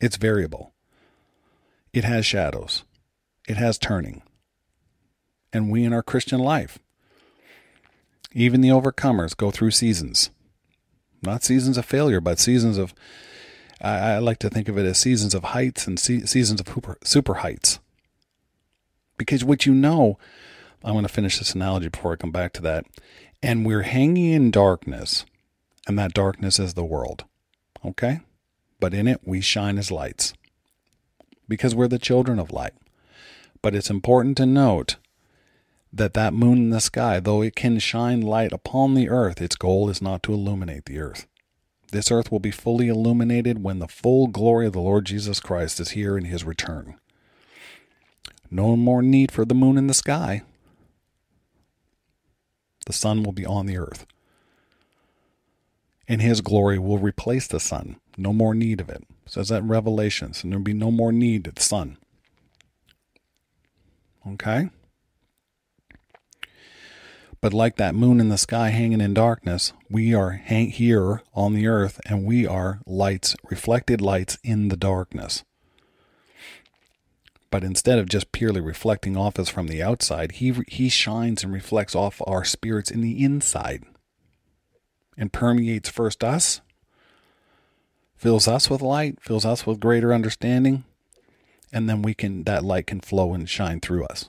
It's 0.00 0.16
variable. 0.16 0.72
It 1.92 2.04
has 2.04 2.24
shadows. 2.24 2.84
It 3.46 3.58
has 3.58 3.76
turning. 3.76 4.22
And 5.52 5.70
we 5.70 5.84
in 5.84 5.92
our 5.92 6.02
Christian 6.02 6.40
life, 6.40 6.78
even 8.32 8.62
the 8.62 8.70
overcomers 8.70 9.36
go 9.36 9.50
through 9.50 9.72
seasons. 9.72 10.30
Not 11.20 11.44
seasons 11.44 11.76
of 11.76 11.84
failure, 11.84 12.22
but 12.22 12.38
seasons 12.38 12.78
of, 12.78 12.94
I, 13.78 14.12
I 14.12 14.18
like 14.20 14.38
to 14.38 14.48
think 14.48 14.70
of 14.70 14.78
it 14.78 14.86
as 14.86 14.96
seasons 14.96 15.34
of 15.34 15.44
heights 15.44 15.86
and 15.86 15.98
se- 15.98 16.24
seasons 16.24 16.62
of 16.62 16.68
super, 16.68 16.96
super 17.04 17.34
heights. 17.34 17.78
Because 19.18 19.44
what 19.44 19.66
you 19.66 19.74
know, 19.74 20.16
I 20.84 20.92
want 20.92 21.06
to 21.06 21.12
finish 21.12 21.38
this 21.38 21.54
analogy 21.54 21.88
before 21.88 22.12
I 22.12 22.16
come 22.16 22.30
back 22.30 22.52
to 22.54 22.62
that. 22.62 22.86
And 23.42 23.66
we're 23.66 23.82
hanging 23.82 24.32
in 24.32 24.50
darkness, 24.50 25.24
and 25.86 25.98
that 25.98 26.14
darkness 26.14 26.58
is 26.58 26.74
the 26.74 26.84
world. 26.84 27.24
Okay? 27.84 28.20
But 28.80 28.94
in 28.94 29.06
it, 29.08 29.20
we 29.24 29.40
shine 29.40 29.78
as 29.78 29.90
lights 29.90 30.34
because 31.48 31.74
we're 31.74 31.88
the 31.88 31.98
children 31.98 32.38
of 32.38 32.52
light. 32.52 32.74
But 33.62 33.74
it's 33.74 33.90
important 33.90 34.36
to 34.36 34.46
note 34.46 34.96
that 35.92 36.14
that 36.14 36.34
moon 36.34 36.58
in 36.58 36.70
the 36.70 36.80
sky, 36.80 37.18
though 37.18 37.42
it 37.42 37.56
can 37.56 37.78
shine 37.78 38.20
light 38.20 38.52
upon 38.52 38.94
the 38.94 39.08
earth, 39.08 39.40
its 39.40 39.56
goal 39.56 39.88
is 39.88 40.02
not 40.02 40.22
to 40.24 40.34
illuminate 40.34 40.84
the 40.84 41.00
earth. 41.00 41.26
This 41.90 42.10
earth 42.10 42.30
will 42.30 42.40
be 42.40 42.50
fully 42.50 42.88
illuminated 42.88 43.62
when 43.62 43.78
the 43.78 43.88
full 43.88 44.26
glory 44.26 44.66
of 44.66 44.74
the 44.74 44.80
Lord 44.80 45.06
Jesus 45.06 45.40
Christ 45.40 45.80
is 45.80 45.90
here 45.90 46.18
in 46.18 46.26
his 46.26 46.44
return. 46.44 46.96
No 48.50 48.76
more 48.76 49.02
need 49.02 49.32
for 49.32 49.46
the 49.46 49.54
moon 49.54 49.78
in 49.78 49.86
the 49.86 49.94
sky. 49.94 50.42
The 52.88 52.94
sun 52.94 53.22
will 53.22 53.32
be 53.32 53.44
on 53.44 53.66
the 53.66 53.76
earth. 53.76 54.06
And 56.08 56.22
his 56.22 56.40
glory 56.40 56.78
will 56.78 56.96
replace 56.96 57.46
the 57.46 57.60
sun. 57.60 57.96
No 58.16 58.32
more 58.32 58.54
need 58.54 58.80
of 58.80 58.88
it. 58.88 59.04
says 59.26 59.50
that 59.50 59.60
in 59.60 59.68
Revelations, 59.68 60.42
and 60.42 60.50
there'll 60.50 60.64
be 60.64 60.72
no 60.72 60.90
more 60.90 61.12
need 61.12 61.46
of 61.46 61.56
the 61.56 61.62
sun. 61.62 61.98
Okay? 64.26 64.70
But 67.42 67.52
like 67.52 67.76
that 67.76 67.94
moon 67.94 68.20
in 68.20 68.30
the 68.30 68.38
sky 68.38 68.70
hanging 68.70 69.02
in 69.02 69.12
darkness, 69.12 69.74
we 69.90 70.14
are 70.14 70.30
hang- 70.30 70.70
here 70.70 71.22
on 71.34 71.52
the 71.52 71.66
earth 71.66 72.00
and 72.06 72.24
we 72.24 72.46
are 72.46 72.80
lights, 72.86 73.36
reflected 73.50 74.00
lights 74.00 74.38
in 74.42 74.68
the 74.68 74.78
darkness. 74.78 75.44
But 77.50 77.64
instead 77.64 77.98
of 77.98 78.08
just 78.08 78.32
purely 78.32 78.60
reflecting 78.60 79.16
off 79.16 79.38
us 79.38 79.48
from 79.48 79.68
the 79.68 79.82
outside, 79.82 80.32
he, 80.32 80.54
he 80.68 80.88
shines 80.88 81.42
and 81.42 81.52
reflects 81.52 81.94
off 81.94 82.20
our 82.26 82.44
spirits 82.44 82.90
in 82.90 83.00
the 83.00 83.24
inside 83.24 83.84
and 85.16 85.32
permeates 85.32 85.88
first 85.88 86.22
us, 86.22 86.60
fills 88.16 88.46
us 88.46 88.68
with 88.68 88.82
light, 88.82 89.18
fills 89.20 89.44
us 89.44 89.66
with 89.66 89.80
greater 89.80 90.12
understanding, 90.12 90.84
and 91.72 91.88
then 91.88 92.02
we 92.02 92.14
can 92.14 92.44
that 92.44 92.64
light 92.64 92.86
can 92.86 93.00
flow 93.00 93.32
and 93.32 93.48
shine 93.48 93.80
through 93.80 94.04
us 94.04 94.28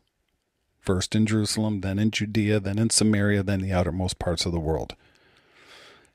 first 0.90 1.14
in 1.14 1.28
Jerusalem, 1.28 1.82
then 1.82 2.00
in 2.00 2.10
Judea, 2.10 2.60
then 2.60 2.80
in 2.80 2.90
Samaria, 2.90 3.44
then 3.44 3.62
the 3.62 3.72
outermost 3.72 4.18
parts 4.18 4.48
of 4.48 4.52
the 4.52 4.60
world. 4.60 4.96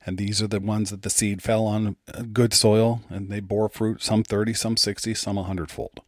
And 0.05 0.17
these 0.17 0.41
are 0.41 0.47
the 0.47 0.59
ones 0.59 0.89
that 0.89 1.01
the 1.01 1.09
seed 1.09 1.41
fell 1.41 1.65
on 1.65 1.95
uh, 2.13 2.23
good 2.33 2.53
soil 2.53 3.01
and 3.09 3.29
they 3.29 3.39
bore 3.39 3.69
fruit, 3.69 4.03
some 4.03 4.21
30, 4.21 4.53
some 4.53 4.75
60, 4.75 5.13
some 5.13 5.37
100 5.37 5.71
fold. 5.71 6.01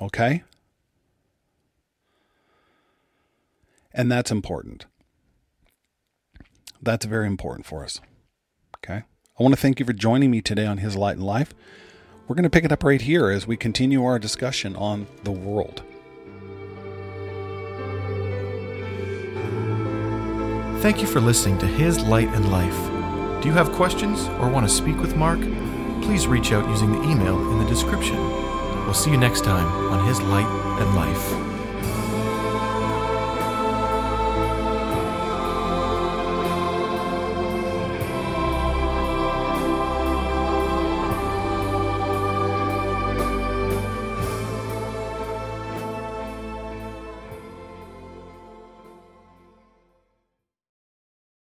Okay? 0.00 0.42
And 3.92 4.12
that's 4.12 4.30
important. 4.30 4.86
That's 6.82 7.06
very 7.06 7.26
important 7.26 7.66
for 7.66 7.82
us. 7.82 8.00
Okay? 8.78 9.04
I 9.38 9.42
want 9.42 9.54
to 9.54 9.60
thank 9.60 9.80
you 9.80 9.86
for 9.86 9.92
joining 9.92 10.30
me 10.30 10.42
today 10.42 10.66
on 10.66 10.78
His 10.78 10.96
Light 10.96 11.16
and 11.16 11.24
Life. 11.24 11.54
We're 12.28 12.36
going 12.36 12.44
to 12.44 12.50
pick 12.50 12.64
it 12.64 12.72
up 12.72 12.84
right 12.84 13.00
here 13.00 13.30
as 13.30 13.46
we 13.46 13.56
continue 13.56 14.04
our 14.04 14.18
discussion 14.18 14.76
on 14.76 15.06
the 15.24 15.32
world. 15.32 15.82
Thank 20.82 21.00
you 21.00 21.06
for 21.06 21.20
listening 21.20 21.58
to 21.58 21.66
His 21.66 22.00
Light 22.00 22.28
and 22.28 22.50
Life. 22.52 23.42
Do 23.42 23.48
you 23.48 23.54
have 23.54 23.72
questions 23.72 24.28
or 24.40 24.48
want 24.48 24.68
to 24.68 24.74
speak 24.74 24.98
with 24.98 25.16
Mark? 25.16 25.40
Please 26.02 26.26
reach 26.26 26.52
out 26.52 26.68
using 26.68 26.92
the 26.92 27.02
email 27.02 27.38
in 27.52 27.58
the 27.58 27.64
description. 27.64 28.16
We'll 28.86 28.94
see 28.94 29.10
you 29.10 29.16
next 29.16 29.42
time 29.42 29.66
on 29.90 30.06
His 30.06 30.22
Light 30.22 30.46
and 30.46 30.94
Life. 30.94 31.55